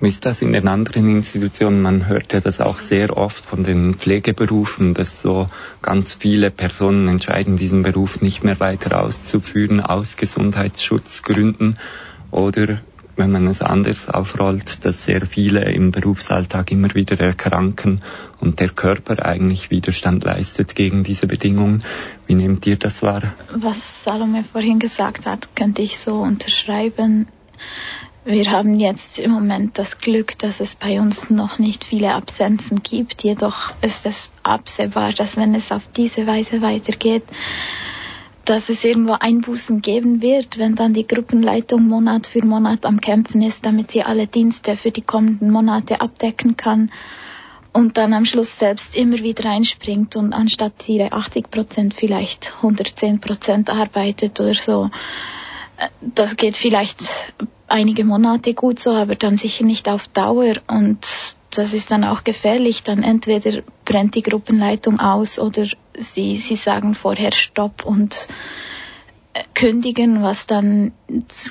[0.00, 1.80] Wie ist das in den anderen Institutionen?
[1.80, 5.46] Man hört ja das auch sehr oft von den Pflegeberufen, dass so
[5.80, 11.78] ganz viele Personen entscheiden, diesen Beruf nicht mehr weiter auszuführen aus Gesundheitsschutzgründen.
[12.32, 12.80] Oder
[13.16, 18.00] wenn man es anders aufrollt, dass sehr viele im Berufsalltag immer wieder erkranken
[18.40, 21.84] und der Körper eigentlich Widerstand leistet gegen diese Bedingungen.
[22.26, 23.34] Wie nehmt ihr das wahr?
[23.54, 27.28] Was Salome vorhin gesagt hat, könnte ich so unterschreiben.
[28.24, 32.80] Wir haben jetzt im Moment das Glück, dass es bei uns noch nicht viele Absenzen
[32.82, 33.24] gibt.
[33.24, 37.24] Jedoch ist es absehbar, dass wenn es auf diese Weise weitergeht,
[38.44, 43.42] dass es irgendwo Einbußen geben wird, wenn dann die Gruppenleitung Monat für Monat am Kämpfen
[43.42, 46.90] ist, damit sie alle Dienste für die kommenden Monate abdecken kann
[47.72, 53.20] und dann am Schluss selbst immer wieder einspringt und anstatt ihre 80 Prozent vielleicht 110
[53.20, 54.90] Prozent arbeitet oder so.
[56.00, 57.00] Das geht vielleicht
[57.68, 61.06] einige Monate gut so, aber dann sicher nicht auf Dauer und
[61.54, 62.82] das ist dann auch gefährlich.
[62.82, 68.28] Dann entweder brennt die Gruppenleitung aus oder sie, sie sagen vorher Stopp und
[69.34, 70.92] äh, kündigen, was dann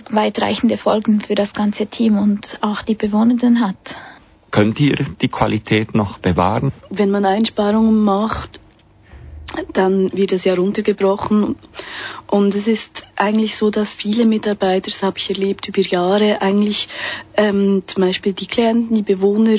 [0.10, 3.96] weitreichende Folgen für das ganze Team und auch die Bewohnenden hat.
[4.52, 6.74] Könnt ihr die Qualität noch bewahren?
[6.90, 8.60] Wenn man Einsparungen macht,
[9.74, 11.56] dann wird es ja runtergebrochen.
[12.28, 16.88] Und es ist eigentlich so, dass viele Mitarbeiter, das habe ich erlebt über Jahre, eigentlich
[17.36, 19.58] ähm, zum Beispiel die Klienten, die Bewohner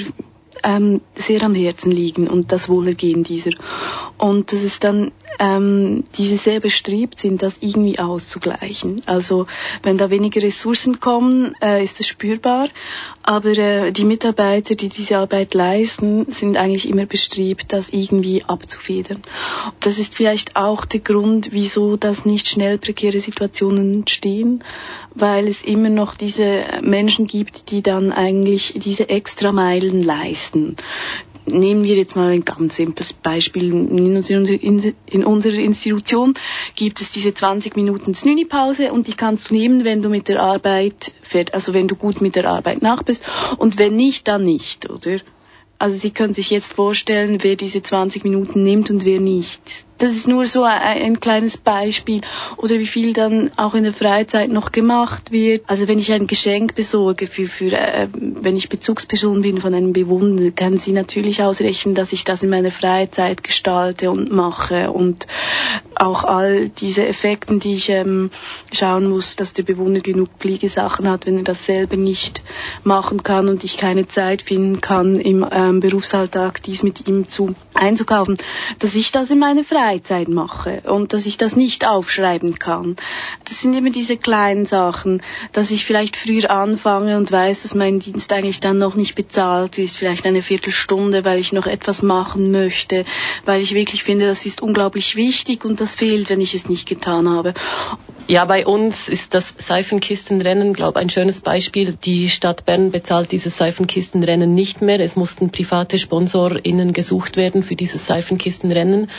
[0.62, 3.52] ähm, sehr am Herzen liegen und das Wohlergehen dieser.
[4.18, 9.02] Und dass es dann ähm, diese sehr bestrebt sind, das irgendwie auszugleichen.
[9.06, 9.46] Also
[9.82, 12.68] wenn da weniger Ressourcen kommen, äh, ist es spürbar,
[13.22, 19.22] aber äh, die Mitarbeiter, die diese Arbeit leisten, sind eigentlich immer bestrebt, das irgendwie abzufedern.
[19.80, 24.62] Das ist vielleicht auch der Grund, wieso das nicht schnell prekäre Situationen entstehen,
[25.14, 30.76] weil es immer noch diese Menschen gibt, die dann eigentlich diese Extrameilen leisten
[31.46, 33.72] nehmen wir jetzt mal ein ganz simples Beispiel.
[33.72, 36.34] In unserer, Institution
[36.74, 40.40] gibt es diese 20 Minuten Snüni-Pause und die kannst du nehmen, wenn du mit der
[40.40, 41.12] Arbeit,
[41.52, 43.24] also wenn du gut mit der Arbeit nach bist
[43.58, 45.18] und wenn nicht, dann nicht, oder?
[45.78, 50.16] Also Sie können sich jetzt vorstellen, wer diese 20 Minuten nimmt und wer nicht das
[50.16, 52.22] ist nur so ein, ein, kleines Beispiel.
[52.56, 55.62] Oder wie viel dann auch in der Freizeit noch gemacht wird.
[55.68, 59.92] Also wenn ich ein Geschenk besorge für, für äh, wenn ich Bezugsperson bin von einem
[59.92, 65.28] Bewohner, können Sie natürlich ausrechnen, dass ich das in meiner Freizeit gestalte und mache und
[65.94, 68.30] auch all diese Effekte, die ich ähm,
[68.72, 72.42] schauen muss, dass der Bewohner genug Pflegesachen hat, wenn er das selber nicht
[72.82, 77.54] machen kann und ich keine Zeit finden kann im ähm, Berufsalltag, dies mit ihm zu
[77.74, 78.36] einzukaufen,
[78.80, 82.96] dass ich das in meiner Freizeit Freizeit mache und dass ich das nicht aufschreiben kann.
[83.44, 88.00] Das sind immer diese kleinen Sachen, dass ich vielleicht früher anfange und weiß, dass mein
[88.00, 92.50] Dienst eigentlich dann noch nicht bezahlt ist, vielleicht eine Viertelstunde, weil ich noch etwas machen
[92.50, 93.04] möchte,
[93.44, 96.88] weil ich wirklich finde, das ist unglaublich wichtig und das fehlt, wenn ich es nicht
[96.88, 97.52] getan habe.
[98.32, 101.98] Ja, bei uns ist das Seifenkistenrennen, glaube ich, ein schönes Beispiel.
[102.02, 105.00] Die Stadt Bern bezahlt dieses Seifenkistenrennen nicht mehr.
[105.00, 109.10] Es mussten private SponsorInnen gesucht werden für dieses Seifenkistenrennen.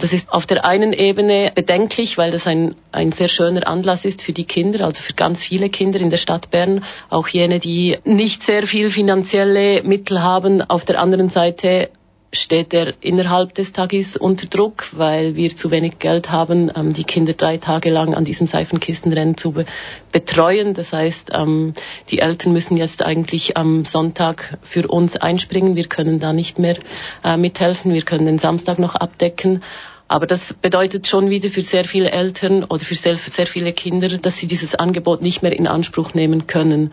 [0.00, 4.22] Das ist auf der einen Ebene bedenklich, weil das ein, ein sehr schöner Anlass ist
[4.22, 7.98] für die Kinder, also für ganz viele Kinder in der Stadt Bern, auch jene, die
[8.02, 10.62] nicht sehr viel finanzielle Mittel haben.
[10.62, 11.90] Auf der anderen Seite
[12.32, 17.04] steht er innerhalb des Tages unter Druck, weil wir zu wenig Geld haben, ähm, die
[17.04, 19.64] Kinder drei Tage lang an diesem Seifenkistenrennen zu be
[20.12, 20.74] betreuen.
[20.74, 21.74] Das heißt, ähm,
[22.10, 25.76] die Eltern müssen jetzt eigentlich am Sonntag für uns einspringen.
[25.76, 26.76] Wir können da nicht mehr
[27.24, 27.92] äh, mithelfen.
[27.94, 29.62] Wir können den Samstag noch abdecken.
[30.10, 34.08] Aber das bedeutet schon wieder für sehr viele Eltern oder für sehr, sehr viele Kinder,
[34.08, 36.92] dass sie dieses Angebot nicht mehr in Anspruch nehmen können.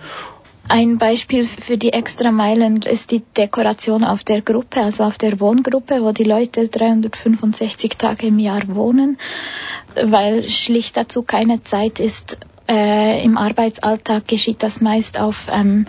[0.67, 6.01] Ein Beispiel für die Extrameilen ist die Dekoration auf der Gruppe, also auf der Wohngruppe,
[6.01, 9.17] wo die Leute 365 Tage im Jahr wohnen,
[9.95, 12.37] weil schlicht dazu keine Zeit ist.
[12.67, 15.85] Äh, Im Arbeitsalltag geschieht das meist auf, ähm,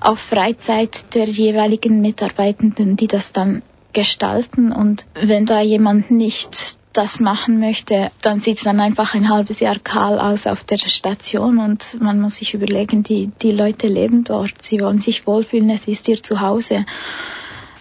[0.00, 3.62] auf Freizeit der jeweiligen Mitarbeitenden, die das dann
[3.92, 4.72] gestalten.
[4.72, 9.60] Und wenn da jemand nicht das machen möchte, dann sieht es dann einfach ein halbes
[9.60, 14.24] Jahr kahl aus auf der Station und man muss sich überlegen, die, die Leute leben
[14.24, 16.86] dort, sie wollen sich wohlfühlen, es ist ihr Zuhause.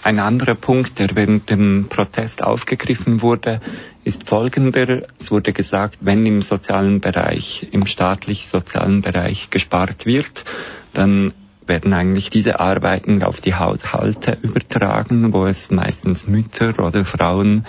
[0.03, 3.59] Ein anderer Punkt, der während dem Protest aufgegriffen wurde,
[4.03, 5.07] ist folgender.
[5.19, 10.45] Es wurde gesagt, wenn im sozialen Bereich, im staatlich-sozialen Bereich gespart wird,
[10.93, 11.33] dann
[11.65, 17.65] werden eigentlich diese Arbeiten auf die Haushalte übertragen, wo es meistens Mütter oder Frauen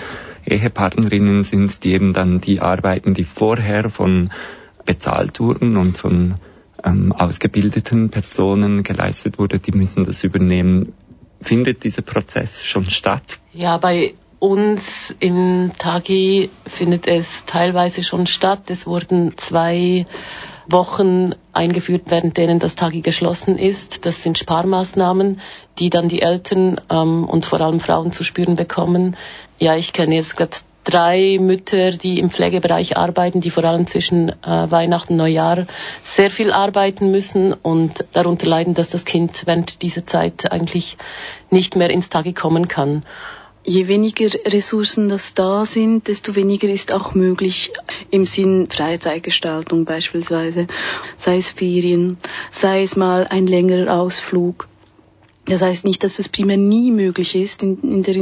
[0.47, 4.31] Ehepartnerinnen sind, die eben dann die Arbeiten, die vorher von
[4.85, 6.37] bezahlt wurden und von
[6.85, 10.95] ähm, ausgebildeten Personen geleistet wurde, die müssen das übernehmen.
[11.41, 13.39] Findet dieser Prozess schon statt?
[13.53, 18.71] Ja, bei uns im Tagi findet es teilweise schon statt.
[18.71, 20.07] Es wurden zwei
[20.69, 24.05] Wochen eingeführt, während denen das Tagi geschlossen ist.
[24.05, 25.41] Das sind Sparmaßnahmen,
[25.79, 29.17] die dann die Eltern ähm, und vor allem Frauen zu spüren bekommen.
[29.59, 34.31] Ja, ich kenne jetzt gerade drei Mütter, die im Pflegebereich arbeiten, die vor allem zwischen
[34.31, 35.67] äh, Weihnachten und Neujahr
[36.03, 40.97] sehr viel arbeiten müssen und darunter leiden, dass das Kind während dieser Zeit eigentlich
[41.51, 43.05] nicht mehr ins Tage kommen kann.
[43.65, 47.71] Je weniger Ressourcen das da sind, desto weniger ist auch möglich
[48.11, 50.69] im Sinn Freizeitgestaltung beispielsweise,
[51.19, 52.17] sei es Ferien,
[52.51, 54.69] sei es mal ein längerer Ausflug.
[55.49, 58.17] Das heißt nicht, dass das primär nie möglich ist in, in der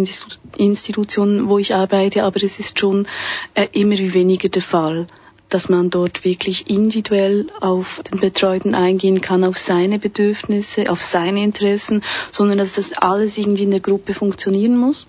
[0.57, 3.07] Institution, wo ich arbeite, aber es ist schon
[3.55, 5.07] äh, immer wie weniger der Fall
[5.49, 11.45] dass man dort wirklich individuell auf den Betreuten eingehen kann, auf seine Bedürfnisse, auf seine
[11.45, 12.03] Interessen,
[12.33, 15.07] sondern dass das alles irgendwie in der Gruppe funktionieren muss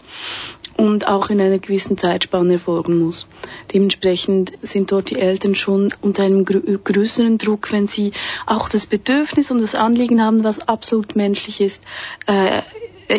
[0.78, 3.28] und auch in einer gewissen Zeitspanne erfolgen muss.
[3.74, 8.14] Dementsprechend sind dort die Eltern schon unter einem größeren Druck, wenn sie
[8.46, 11.84] auch das Bedürfnis und das Anliegen haben, was absolut menschlich ist,
[12.28, 12.62] äh,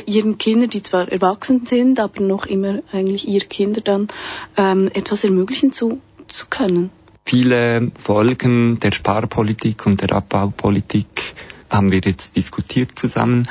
[0.06, 4.08] ihren Kindern, die zwar erwachsen sind, aber noch immer eigentlich ihre Kinder dann
[4.56, 6.90] ähm, etwas ermöglichen zu, zu können.
[7.24, 11.34] Viele Folgen der Sparpolitik und der Abbaupolitik
[11.70, 13.48] haben wir jetzt diskutiert zusammen.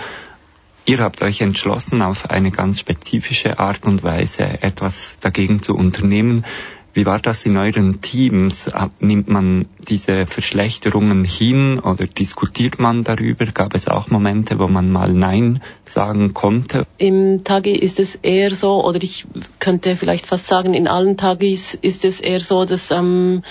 [0.90, 6.46] Ihr habt euch entschlossen, auf eine ganz spezifische Art und Weise etwas dagegen zu unternehmen.
[6.94, 8.72] Wie war das in euren Teams?
[9.02, 13.48] Nimmt man diese Verschlechterungen hin oder diskutiert man darüber?
[13.48, 16.88] Gab es auch Momente, wo man mal Nein sagen konnte?
[16.98, 19.26] Im Tagi ist es eher so, oder ich
[19.60, 23.44] könnte vielleicht fast sagen, in allen Tagis ist es eher so, dass ähm,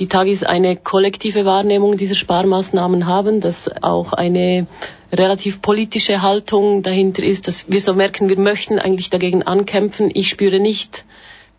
[0.00, 4.66] die Tagis eine kollektive Wahrnehmung dieser Sparmaßnahmen haben, dass auch eine
[5.12, 10.10] relativ politische Haltung dahinter ist, dass wir so merken, wir möchten eigentlich dagegen ankämpfen.
[10.12, 11.04] Ich spüre nicht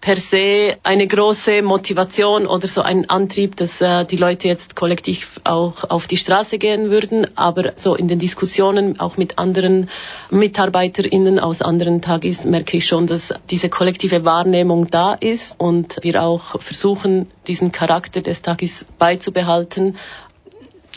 [0.01, 5.39] per se eine große Motivation oder so einen Antrieb, dass äh, die Leute jetzt kollektiv
[5.43, 7.27] auch auf die Straße gehen würden.
[7.37, 9.89] Aber so in den Diskussionen auch mit anderen
[10.31, 16.23] MitarbeiterInnen aus anderen Tagis merke ich schon, dass diese kollektive Wahrnehmung da ist und wir
[16.23, 19.97] auch versuchen, diesen Charakter des Tagis beizubehalten,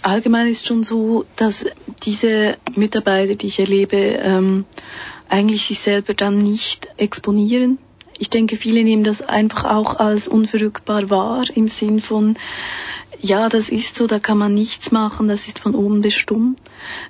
[0.01, 1.67] allgemein ist schon so, dass
[2.05, 4.65] diese Mitarbeiter, die ich erlebe, ähm,
[5.29, 7.79] eigentlich sich selber dann nicht exponieren.
[8.19, 12.39] Ich denke, viele nehmen das einfach auch als unverrückbar wahr im Sinn von,
[13.25, 16.61] ja, das ist so, da kann man nichts machen, das ist von oben bestimmt.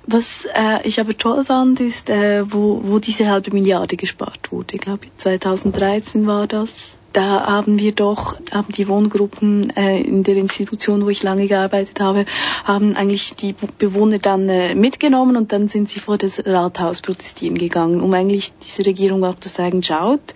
[0.07, 4.75] Was äh, ich aber toll fand, ist, äh, wo, wo diese halbe Milliarde gespart wurde.
[4.75, 6.71] Ich glaube, 2013 war das
[7.11, 12.01] da haben wir doch, haben die Wohngruppen äh, in der Institution, wo ich lange gearbeitet
[12.01, 12.25] habe,
[12.65, 17.57] haben eigentlich die Bewohner dann äh, mitgenommen und dann sind sie vor das Rathaus protestieren
[17.57, 20.33] gegangen, um eigentlich diese Regierung auch zu sagen, schaut,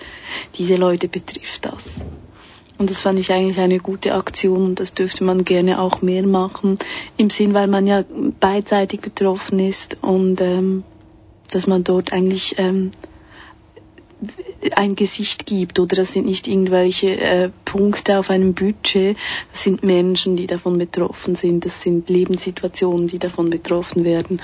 [0.58, 2.00] diese Leute betrifft das.
[2.80, 6.26] Und das fand ich eigentlich eine gute Aktion und das dürfte man gerne auch mehr
[6.26, 6.80] machen,
[7.18, 8.06] im Sinn, weil man ja
[8.40, 10.86] beidseitig betroffen ist und ähm,
[11.52, 12.92] dass man dort eigentlich ähm,
[14.76, 19.18] ein Gesicht gibt oder das sind nicht irgendwelche äh, Punkte auf einem Budget,
[19.52, 24.42] das sind Menschen, die davon betroffen sind, das sind Lebenssituationen, die davon betroffen werden.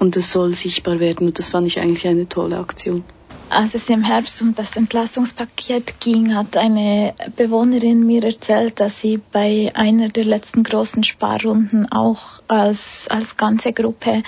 [0.00, 3.04] Und das soll sichtbar werden und das fand ich eigentlich eine tolle Aktion.
[3.50, 9.20] Als es im Herbst um das Entlastungspaket ging, hat eine Bewohnerin mir erzählt, dass sie
[9.32, 14.22] bei einer der letzten großen Sparrunden auch als, als ganze Gruppe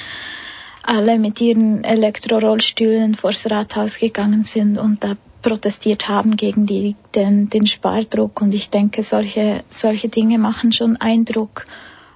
[0.83, 7.51] alle mit ihren Elektrorollstühlen vors Rathaus gegangen sind und da protestiert haben gegen die, den,
[7.51, 8.41] den Spardruck.
[8.41, 11.67] Und ich denke, solche, solche Dinge machen schon Eindruck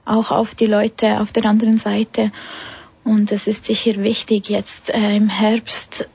[0.07, 2.32] auch auf die Leute auf der anderen Seite.
[3.05, 6.09] Und es ist sicher wichtig, jetzt äh, im Herbst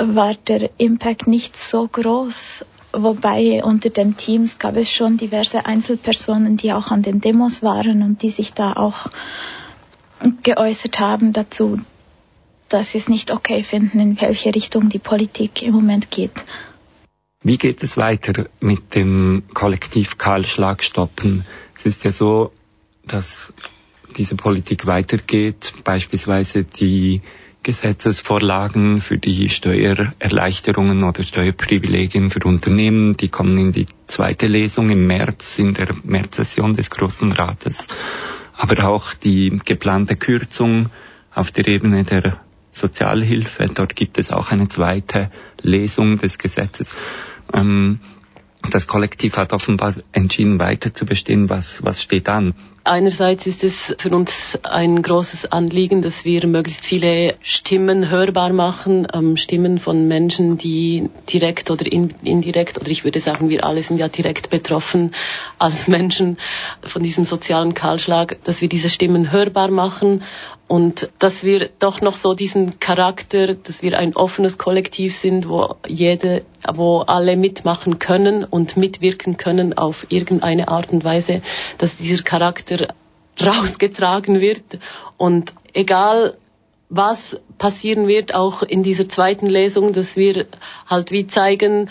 [0.00, 2.64] war der Impact nicht so groß.
[2.92, 8.02] Wobei unter den Teams gab es schon diverse Einzelpersonen, die auch an den Demos waren
[8.02, 9.06] und die sich da auch
[10.42, 11.80] geäußert haben dazu,
[12.68, 16.32] dass sie es nicht okay finden, in welche Richtung die Politik im Moment geht.
[17.42, 21.44] Wie geht es weiter mit dem Kollektiv Kahlschlag stoppen?
[21.74, 22.52] Es ist ja so,
[23.04, 23.52] dass
[24.16, 27.22] diese Politik weitergeht, beispielsweise die
[27.62, 35.06] Gesetzesvorlagen für die Steuererleichterungen oder Steuerprivilegien für Unternehmen, die kommen in die zweite Lesung im
[35.06, 37.86] März, in der Märzsession des Großen Rates.
[38.54, 40.90] Aber auch die geplante Kürzung
[41.34, 42.40] auf der Ebene der
[42.72, 43.68] Sozialhilfe.
[43.72, 46.96] Dort gibt es auch eine zweite Lesung des Gesetzes.
[47.52, 48.00] Ähm,
[48.70, 51.48] das Kollektiv hat offenbar entschieden, weiter zu bestehen.
[51.50, 52.54] Was, was steht an?
[52.84, 59.06] Einerseits ist es für uns ein großes Anliegen, dass wir möglichst viele Stimmen hörbar machen,
[59.12, 63.98] ähm, Stimmen von Menschen, die direkt oder indirekt, oder ich würde sagen, wir alle sind
[63.98, 65.14] ja direkt betroffen
[65.58, 66.38] als Menschen
[66.82, 70.22] von diesem sozialen Kahlschlag, dass wir diese Stimmen hörbar machen
[70.72, 75.74] und dass wir doch noch so diesen Charakter, dass wir ein offenes Kollektiv sind, wo
[75.86, 81.42] jede, wo alle mitmachen können und mitwirken können auf irgendeine Art und Weise,
[81.76, 82.71] dass dieser Charakter
[83.40, 84.78] rausgetragen wird
[85.16, 86.36] und egal
[86.88, 90.46] was passieren wird, auch in dieser zweiten Lesung, dass wir
[90.86, 91.88] halt wie zeigen,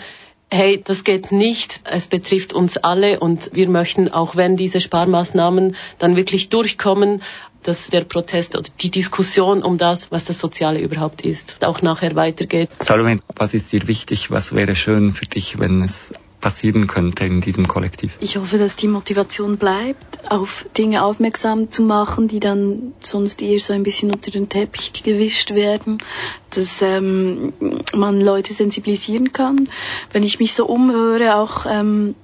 [0.48, 5.76] hey, das geht nicht, es betrifft uns alle und wir möchten, auch wenn diese Sparmaßnahmen
[5.98, 7.22] dann wirklich durchkommen,
[7.62, 12.14] dass der Protest oder die Diskussion um das, was das Soziale überhaupt ist, auch nachher
[12.14, 12.68] weitergeht.
[12.80, 14.30] Salome, was ist dir wichtig?
[14.30, 16.12] Was wäre schön für dich, wenn es
[16.42, 18.12] passieren könnte in diesem Kollektiv?
[18.20, 23.58] Ich hoffe, dass die Motivation bleibt, auf Dinge aufmerksam zu machen, die dann sonst eher
[23.60, 26.02] so ein bisschen unter den Teppich gewischt werden,
[26.50, 27.54] dass ähm,
[27.94, 29.68] man Leute sensibilisieren kann.
[30.12, 32.14] Wenn ich mich so umhöre, auch ähm,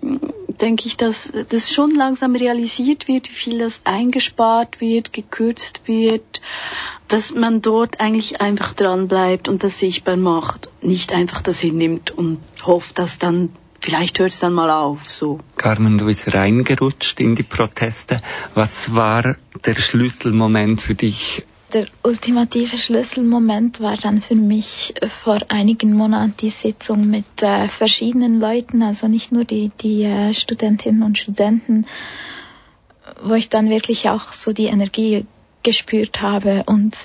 [0.60, 6.40] denke ich, dass das schon langsam realisiert wird, wie viel das eingespart wird, gekürzt wird,
[7.06, 12.10] dass man dort eigentlich einfach dran bleibt und das sichtbar macht, nicht einfach das hinnimmt
[12.10, 13.50] und hofft, dass dann
[13.80, 15.10] vielleicht hört es dann mal auf.
[15.10, 15.40] So.
[15.56, 18.20] Carmen, du bist reingerutscht in die Proteste.
[18.54, 25.92] Was war der Schlüsselmoment für dich der ultimative Schlüsselmoment war dann für mich vor einigen
[25.92, 31.18] Monaten die Sitzung mit äh, verschiedenen Leuten, also nicht nur die, die äh, Studentinnen und
[31.18, 31.86] Studenten,
[33.22, 35.26] wo ich dann wirklich auch so die Energie
[35.62, 36.96] gespürt habe und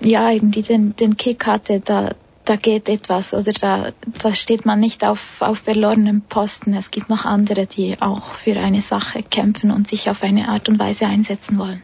[0.00, 2.14] ja, irgendwie den, den Kick hatte, da,
[2.44, 6.74] da geht etwas oder da, da steht man nicht auf, auf verlorenem Posten.
[6.74, 10.68] Es gibt noch andere, die auch für eine Sache kämpfen und sich auf eine Art
[10.68, 11.82] und Weise einsetzen wollen.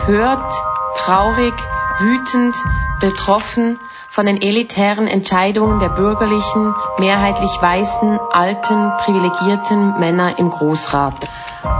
[0.00, 0.52] Empört,
[0.96, 1.54] traurig,
[1.98, 2.54] wütend,
[3.00, 3.78] betroffen
[4.08, 11.28] von den elitären Entscheidungen der bürgerlichen, mehrheitlich weißen, alten, privilegierten Männer im Großrat.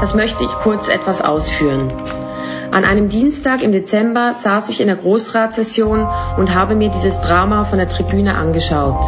[0.01, 1.93] Das möchte ich kurz etwas ausführen.
[2.71, 6.07] An einem Dienstag im Dezember saß ich in der Großratssession
[6.37, 9.03] und habe mir dieses Drama von der Tribüne angeschaut.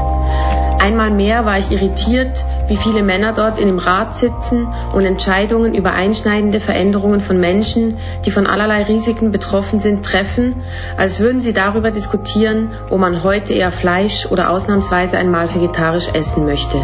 [0.80, 5.74] Einmal mehr war ich irritiert, wie viele Männer dort in dem Rat sitzen und Entscheidungen
[5.74, 10.54] über einschneidende Veränderungen von Menschen, die von allerlei Risiken betroffen sind, treffen,
[10.96, 16.46] als würden sie darüber diskutieren, wo man heute eher Fleisch oder ausnahmsweise einmal vegetarisch essen
[16.46, 16.78] möchte.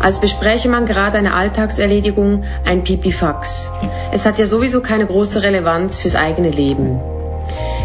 [0.00, 3.70] Als bespräche man gerade eine Alltagserledigung, ein Pipifax.
[4.10, 6.98] Es hat ja sowieso keine große Relevanz fürs eigene Leben.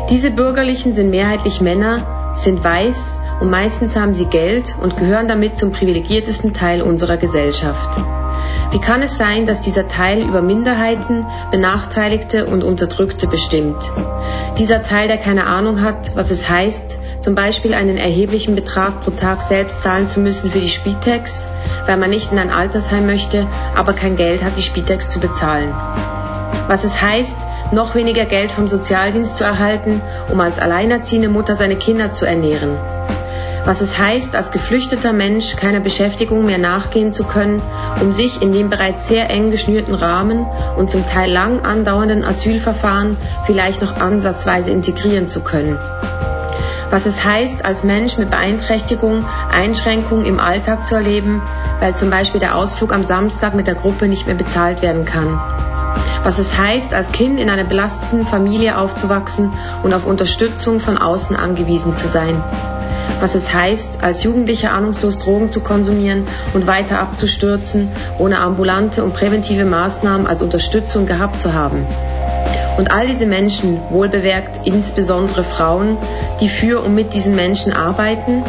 [0.10, 5.58] Diese Bürgerlichen sind mehrheitlich Männer, sind weiß und meistens haben sie Geld und gehören damit
[5.58, 7.98] zum privilegiertesten Teil unserer Gesellschaft.
[8.72, 13.92] Wie kann es sein, dass dieser Teil über Minderheiten, Benachteiligte und Unterdrückte bestimmt?
[14.58, 19.12] Dieser Teil, der keine Ahnung hat, was es heißt, zum Beispiel einen erheblichen Betrag pro
[19.12, 21.48] Tag selbst zahlen zu müssen für die Spitex,
[21.88, 25.74] weil man nicht in ein Altersheim möchte, aber kein Geld hat, die Spitex zu bezahlen.
[26.68, 27.38] Was es heißt,
[27.72, 32.78] noch weniger Geld vom Sozialdienst zu erhalten, um als alleinerziehende Mutter seine Kinder zu ernähren
[33.66, 37.62] was es heißt, als geflüchteter Mensch keiner Beschäftigung mehr nachgehen zu können,
[38.02, 40.46] um sich in dem bereits sehr eng geschnürten Rahmen
[40.78, 45.78] und zum Teil lang andauernden Asylverfahren vielleicht noch ansatzweise integrieren zu können.
[46.90, 51.42] Was es heißt, als Mensch mit Beeinträchtigung Einschränkungen im Alltag zu erleben,
[51.80, 55.40] weil zum Beispiel der Ausflug am Samstag mit der Gruppe nicht mehr bezahlt werden kann.
[56.24, 59.52] Was es heißt, als Kind in einer belasteten Familie aufzuwachsen
[59.84, 62.42] und auf Unterstützung von außen angewiesen zu sein
[63.20, 69.14] was es heißt, als Jugendlicher ahnungslos Drogen zu konsumieren und weiter abzustürzen, ohne ambulante und
[69.14, 71.86] präventive Maßnahmen als Unterstützung gehabt zu haben.
[72.78, 75.98] Und all diese Menschen, wohlbewerkt insbesondere Frauen,
[76.40, 78.44] die für und mit diesen Menschen arbeiten,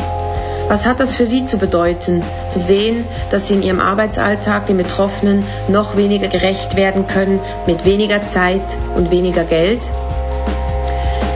[0.69, 4.77] was hat das für sie zu bedeuten, zu sehen, dass sie in ihrem Arbeitsalltag den
[4.77, 8.63] Betroffenen noch weniger gerecht werden können mit weniger Zeit
[8.95, 9.83] und weniger Geld?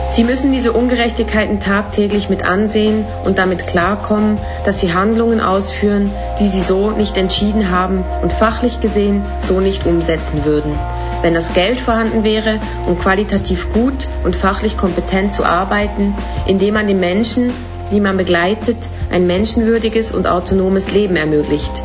[0.09, 6.47] Sie müssen diese Ungerechtigkeiten tagtäglich mit ansehen und damit klarkommen, dass sie Handlungen ausführen, die
[6.47, 10.73] sie so nicht entschieden haben und fachlich gesehen so nicht umsetzen würden,
[11.21, 16.87] wenn das Geld vorhanden wäre, um qualitativ gut und fachlich kompetent zu arbeiten, indem man
[16.87, 17.51] den Menschen,
[17.91, 18.77] die man begleitet,
[19.09, 21.83] ein menschenwürdiges und autonomes Leben ermöglicht.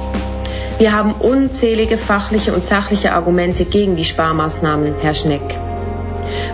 [0.79, 5.70] Wir haben unzählige fachliche und sachliche Argumente gegen die Sparmaßnahmen, Herr Schneck.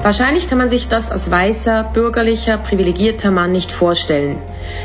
[0.02, 4.38] Wahrscheinlich kann man sich das als weißer, bürgerlicher, privilegierter Mann nicht vorstellen.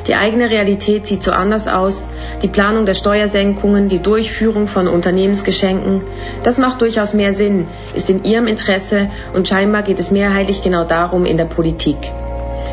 [0.07, 2.09] Die eigene Realität sieht so anders aus.
[2.41, 6.01] Die Planung der Steuersenkungen, die Durchführung von Unternehmensgeschenken,
[6.43, 10.83] das macht durchaus mehr Sinn, ist in Ihrem Interesse und scheinbar geht es mehrheitlich genau
[10.83, 12.11] darum in der Politik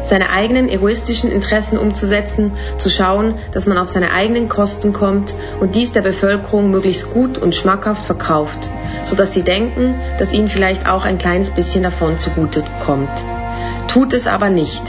[0.02, 5.74] seine eigenen egoistischen Interessen umzusetzen, zu schauen, dass man auf seine eigenen Kosten kommt und
[5.74, 8.70] dies der Bevölkerung möglichst gut und schmackhaft verkauft,
[9.02, 13.10] sodass sie denken, dass ihnen vielleicht auch ein kleines bisschen davon zugute kommt.
[13.88, 14.82] Tut es aber nicht.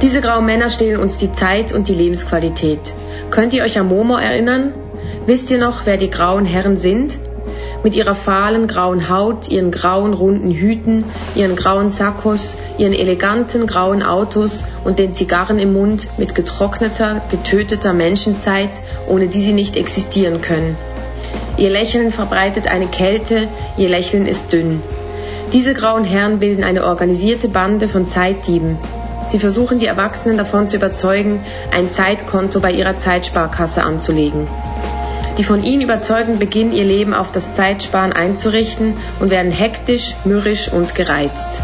[0.00, 2.94] Diese grauen Männer stehlen uns die Zeit und die Lebensqualität.
[3.30, 4.72] Könnt ihr euch an Momo erinnern?
[5.26, 7.18] Wisst ihr noch, wer die grauen Herren sind?
[7.82, 14.02] Mit ihrer fahlen grauen Haut, ihren grauen runden Hüten, ihren grauen Sakkos, ihren eleganten grauen
[14.02, 18.70] Autos und den Zigarren im Mund mit getrockneter, getöteter Menschenzeit,
[19.08, 20.76] ohne die sie nicht existieren können.
[21.56, 24.80] Ihr Lächeln verbreitet eine Kälte, ihr Lächeln ist dünn.
[25.52, 28.76] Diese grauen Herren bilden eine organisierte Bande von Zeitdieben.
[29.26, 31.40] Sie versuchen die Erwachsenen davon zu überzeugen,
[31.70, 34.46] ein Zeitkonto bei ihrer Zeitsparkasse anzulegen.
[35.38, 40.70] Die von ihnen überzeugten beginnen ihr Leben auf das Zeitsparen einzurichten und werden hektisch, mürrisch
[40.70, 41.60] und gereizt.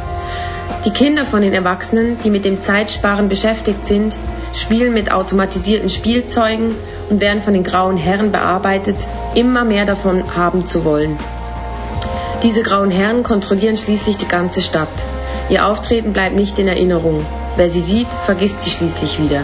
[0.85, 4.17] Die Kinder von den Erwachsenen, die mit dem Zeitsparen beschäftigt sind,
[4.55, 6.77] spielen mit automatisierten Spielzeugen
[7.11, 8.97] und werden von den grauen Herren bearbeitet,
[9.35, 11.19] immer mehr davon haben zu wollen.
[12.45, 14.89] Diese grauen Herren kontrollieren schließlich die ganze Stadt.
[15.49, 17.27] Ihr Auftreten bleibt nicht in Erinnerung.
[17.57, 19.43] Wer sie sieht, vergisst sie schließlich wieder.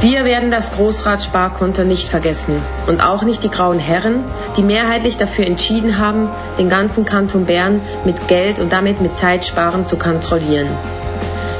[0.00, 4.24] Wir werden das Großratsparkonto nicht vergessen und auch nicht die grauen Herren,
[4.56, 6.28] die mehrheitlich dafür entschieden haben,
[6.58, 10.68] den ganzen Kanton Bern mit Geld und damit mit Zeitsparen zu kontrollieren.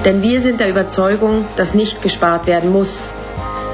[0.04, 3.14] Denn wir sind der Überzeugung, dass nicht gespart werden muss.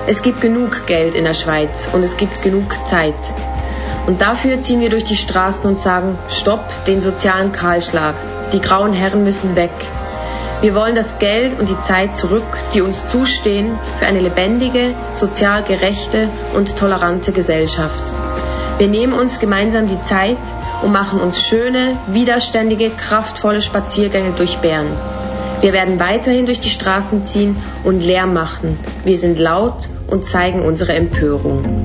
[0.07, 3.15] Es gibt genug Geld in der Schweiz und es gibt genug Zeit.
[4.07, 8.15] Und dafür ziehen wir durch die Straßen und sagen, stopp den sozialen Kahlschlag.
[8.53, 9.73] Die grauen Herren müssen weg.
[10.63, 15.65] Wir wollen das Geld und die Zeit zurück, die uns zustehen für eine lebendige, sozial
[15.65, 18.13] gerechte und tolerante Gesellschaft.
[18.79, 20.39] Wir nehmen uns gemeinsam die Zeit
[20.83, 24.87] und machen uns schöne, widerständige, kraftvolle Spaziergänge durch Bern.
[25.61, 28.79] Wir werden weiterhin durch die Straßen ziehen und Lärm machen.
[29.05, 31.82] Wir sind laut und zeigen unsere Empörung.